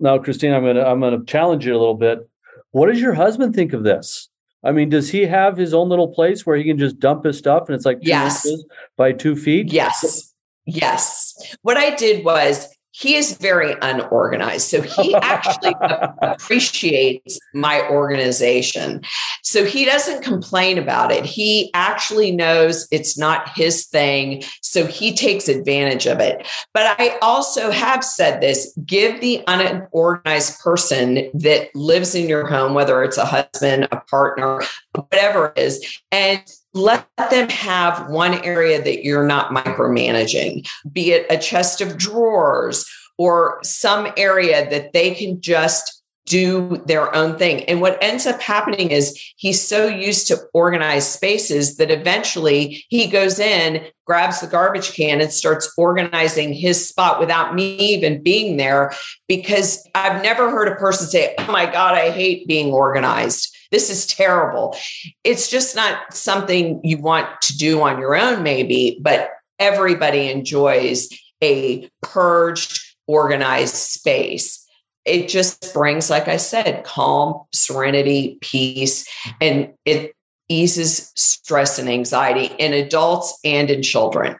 Now, 0.00 0.18
Christine, 0.18 0.52
I'm 0.52 0.64
gonna 0.64 0.84
I'm 0.84 1.00
gonna 1.00 1.24
challenge 1.24 1.66
you 1.66 1.72
a 1.72 1.78
little 1.78 1.94
bit. 1.94 2.28
What 2.72 2.86
does 2.88 3.00
your 3.00 3.14
husband 3.14 3.54
think 3.54 3.72
of 3.72 3.84
this? 3.84 4.28
I 4.64 4.72
mean, 4.72 4.88
does 4.88 5.10
he 5.10 5.26
have 5.26 5.56
his 5.56 5.74
own 5.74 5.88
little 5.88 6.08
place 6.08 6.46
where 6.46 6.56
he 6.56 6.64
can 6.64 6.78
just 6.78 6.98
dump 6.98 7.24
his 7.24 7.36
stuff 7.36 7.68
and 7.68 7.74
it's 7.74 7.84
like 7.84 8.00
two 8.00 8.08
yes. 8.08 8.48
by 8.96 9.12
two 9.12 9.36
feet? 9.36 9.72
Yes. 9.72 10.32
Yes. 10.64 11.34
What 11.62 11.76
I 11.76 11.94
did 11.96 12.24
was 12.24 12.68
he 12.92 13.16
is 13.16 13.36
very 13.38 13.74
unorganized. 13.80 14.68
So 14.68 14.82
he 14.82 15.14
actually 15.16 15.74
appreciates 16.22 17.40
my 17.54 17.86
organization. 17.88 19.02
So 19.42 19.64
he 19.64 19.84
doesn't 19.84 20.22
complain 20.22 20.78
about 20.78 21.10
it. 21.10 21.24
He 21.24 21.70
actually 21.74 22.30
knows 22.30 22.86
it's 22.90 23.16
not 23.16 23.48
his 23.56 23.86
thing. 23.86 24.42
So 24.60 24.86
he 24.86 25.14
takes 25.14 25.48
advantage 25.48 26.06
of 26.06 26.20
it. 26.20 26.46
But 26.74 27.00
I 27.00 27.16
also 27.22 27.70
have 27.70 28.04
said 28.04 28.40
this 28.40 28.76
give 28.84 29.20
the 29.20 29.42
unorganized 29.46 30.60
person 30.60 31.30
that 31.34 31.74
lives 31.74 32.14
in 32.14 32.28
your 32.28 32.46
home, 32.46 32.74
whether 32.74 33.02
it's 33.02 33.18
a 33.18 33.24
husband, 33.24 33.88
a 33.90 34.00
partner, 34.00 34.60
whatever 34.94 35.52
it 35.56 35.62
is, 35.62 36.00
and 36.10 36.42
let 36.74 37.06
them 37.30 37.48
have 37.48 38.08
one 38.08 38.34
area 38.44 38.82
that 38.82 39.04
you're 39.04 39.26
not 39.26 39.50
micromanaging, 39.50 40.66
be 40.90 41.12
it 41.12 41.26
a 41.30 41.38
chest 41.38 41.80
of 41.80 41.98
drawers 41.98 42.88
or 43.18 43.58
some 43.62 44.12
area 44.16 44.68
that 44.70 44.92
they 44.92 45.14
can 45.14 45.40
just 45.40 46.02
do 46.24 46.80
their 46.86 47.14
own 47.14 47.36
thing. 47.36 47.64
And 47.64 47.80
what 47.80 47.98
ends 48.00 48.26
up 48.26 48.40
happening 48.40 48.90
is 48.90 49.20
he's 49.36 49.60
so 49.60 49.88
used 49.88 50.28
to 50.28 50.40
organized 50.54 51.08
spaces 51.08 51.76
that 51.76 51.90
eventually 51.90 52.84
he 52.88 53.08
goes 53.08 53.40
in, 53.40 53.84
grabs 54.06 54.40
the 54.40 54.46
garbage 54.46 54.92
can, 54.92 55.20
and 55.20 55.32
starts 55.32 55.72
organizing 55.76 56.52
his 56.52 56.88
spot 56.88 57.18
without 57.18 57.54
me 57.54 57.76
even 57.76 58.22
being 58.22 58.56
there. 58.56 58.92
Because 59.26 59.86
I've 59.94 60.22
never 60.22 60.48
heard 60.48 60.68
a 60.68 60.76
person 60.76 61.08
say, 61.08 61.34
Oh 61.38 61.50
my 61.50 61.66
God, 61.66 61.94
I 61.94 62.10
hate 62.10 62.46
being 62.46 62.72
organized. 62.72 63.51
This 63.72 63.90
is 63.90 64.06
terrible. 64.06 64.76
It's 65.24 65.50
just 65.50 65.74
not 65.74 66.14
something 66.14 66.80
you 66.84 66.98
want 66.98 67.28
to 67.42 67.58
do 67.58 67.82
on 67.82 67.98
your 67.98 68.14
own, 68.14 68.44
maybe, 68.44 68.98
but 69.02 69.30
everybody 69.58 70.30
enjoys 70.30 71.08
a 71.42 71.90
purged, 72.02 72.80
organized 73.08 73.74
space 73.74 74.62
it 75.04 75.28
just 75.28 75.74
brings, 75.74 76.10
like 76.10 76.28
I 76.28 76.36
said, 76.36 76.84
calm, 76.84 77.42
serenity, 77.52 78.38
peace, 78.40 79.08
and 79.40 79.72
it 79.84 80.14
eases 80.48 81.12
stress 81.16 81.78
and 81.78 81.88
anxiety 81.88 82.54
in 82.58 82.72
adults 82.72 83.38
and 83.44 83.70
in 83.70 83.82
children. 83.82 84.36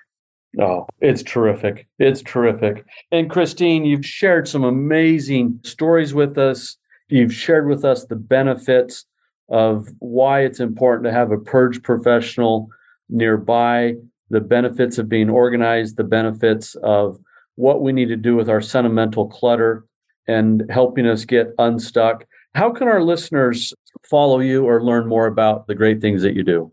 Oh, 0.60 0.86
it's 1.00 1.22
terrific. 1.22 1.88
It's 1.98 2.22
terrific. 2.22 2.84
And 3.10 3.30
Christine, 3.30 3.84
you've 3.84 4.06
shared 4.06 4.46
some 4.46 4.64
amazing 4.64 5.60
stories 5.64 6.12
with 6.12 6.36
us. 6.36 6.76
You've 7.08 7.34
shared 7.34 7.66
with 7.66 7.84
us 7.84 8.04
the 8.04 8.16
benefits 8.16 9.06
of 9.52 9.88
why 9.98 10.40
it's 10.40 10.60
important 10.60 11.04
to 11.04 11.12
have 11.12 11.30
a 11.30 11.38
purge 11.38 11.82
professional 11.82 12.68
nearby, 13.08 13.94
the 14.30 14.40
benefits 14.40 14.96
of 14.96 15.08
being 15.08 15.28
organized, 15.28 15.96
the 15.96 16.04
benefits 16.04 16.74
of 16.76 17.18
what 17.56 17.82
we 17.82 17.92
need 17.92 18.08
to 18.08 18.16
do 18.16 18.34
with 18.34 18.48
our 18.48 18.62
sentimental 18.62 19.28
clutter 19.28 19.84
and 20.26 20.64
helping 20.70 21.06
us 21.06 21.26
get 21.26 21.54
unstuck. 21.58 22.24
How 22.54 22.70
can 22.70 22.88
our 22.88 23.02
listeners 23.02 23.74
follow 24.08 24.40
you 24.40 24.64
or 24.64 24.82
learn 24.82 25.06
more 25.06 25.26
about 25.26 25.66
the 25.66 25.74
great 25.74 26.00
things 26.00 26.22
that 26.22 26.34
you 26.34 26.42
do? 26.42 26.72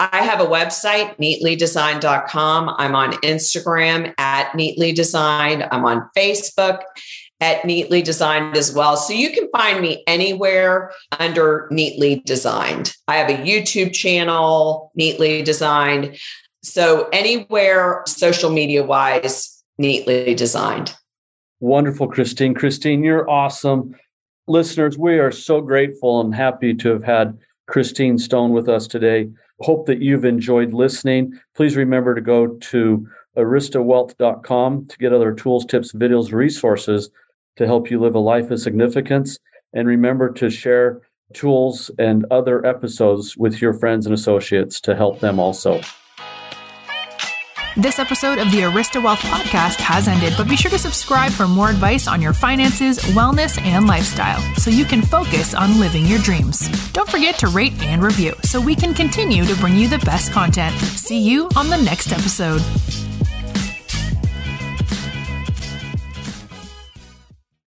I 0.00 0.22
have 0.22 0.40
a 0.40 0.46
website, 0.46 1.16
neatlydesign.com. 1.18 2.74
I'm 2.78 2.94
on 2.94 3.12
Instagram 3.20 4.14
at 4.18 4.50
Neatly 4.52 4.94
Designed. 4.94 5.68
I'm 5.70 5.84
on 5.84 6.08
Facebook 6.16 6.80
at 7.42 7.62
Neatly 7.64 8.02
Designed 8.02 8.56
as 8.56 8.72
well. 8.72 8.96
So 8.96 9.12
you 9.12 9.30
can 9.32 9.50
find 9.50 9.80
me 9.80 10.04
anywhere 10.06 10.92
under 11.18 11.68
Neatly 11.72 12.24
Designed. 12.24 12.94
I 13.08 13.16
have 13.16 13.28
a 13.28 13.42
YouTube 13.42 13.92
channel, 13.92 14.92
Neatly 14.98 15.44
Designed. 15.44 16.16
So 16.62 17.08
anywhere 17.12 18.04
social 18.06 18.50
media 18.50 18.84
wise, 18.84 19.62
Neatly 19.80 20.36
Designed. 20.36 20.94
Wonderful, 21.58 22.06
Christine. 22.06 22.54
Christine, 22.54 23.02
you're 23.02 23.28
awesome. 23.28 23.96
Listeners, 24.46 24.96
we 24.96 25.18
are 25.18 25.32
so 25.32 25.60
grateful 25.60 26.20
and 26.20 26.32
happy 26.32 26.72
to 26.74 26.90
have 26.90 27.04
had 27.04 27.38
Christine 27.66 28.18
Stone 28.18 28.52
with 28.52 28.68
us 28.68 28.86
today. 28.86 29.28
Hope 29.60 29.86
that 29.86 30.00
you've 30.00 30.24
enjoyed 30.24 30.72
listening. 30.72 31.38
Please 31.56 31.74
remember 31.74 32.14
to 32.14 32.20
go 32.20 32.46
to 32.46 33.08
aristawealth.com 33.36 34.86
to 34.86 34.98
get 34.98 35.12
other 35.12 35.32
tools, 35.32 35.64
tips, 35.64 35.92
videos, 35.92 36.32
resources 36.32 37.10
to 37.56 37.66
help 37.66 37.90
you 37.90 38.00
live 38.00 38.14
a 38.14 38.20
life 38.20 38.50
of 38.50 38.60
significance. 38.60 39.38
And 39.72 39.88
remember 39.88 40.32
to 40.34 40.50
share 40.50 41.00
tools 41.32 41.90
and 41.98 42.26
other 42.30 42.64
episodes 42.66 43.36
with 43.36 43.60
your 43.60 43.72
friends 43.72 44.06
and 44.06 44.14
associates 44.14 44.80
to 44.82 44.94
help 44.94 45.20
them 45.20 45.38
also. 45.38 45.80
This 47.74 47.98
episode 47.98 48.36
of 48.36 48.52
the 48.52 48.58
Arista 48.58 49.02
Wealth 49.02 49.20
podcast 49.20 49.76
has 49.76 50.06
ended, 50.06 50.34
but 50.36 50.46
be 50.46 50.56
sure 50.56 50.70
to 50.70 50.78
subscribe 50.78 51.32
for 51.32 51.48
more 51.48 51.70
advice 51.70 52.06
on 52.06 52.20
your 52.20 52.34
finances, 52.34 52.98
wellness, 53.14 53.58
and 53.62 53.86
lifestyle 53.86 54.42
so 54.56 54.70
you 54.70 54.84
can 54.84 55.00
focus 55.00 55.54
on 55.54 55.80
living 55.80 56.04
your 56.04 56.18
dreams. 56.18 56.68
Don't 56.92 57.08
forget 57.08 57.38
to 57.38 57.48
rate 57.48 57.72
and 57.82 58.02
review 58.02 58.34
so 58.42 58.60
we 58.60 58.74
can 58.74 58.92
continue 58.92 59.46
to 59.46 59.56
bring 59.56 59.74
you 59.74 59.88
the 59.88 60.00
best 60.00 60.32
content. 60.32 60.74
See 60.80 61.18
you 61.18 61.48
on 61.56 61.70
the 61.70 61.78
next 61.78 62.12
episode. 62.12 62.60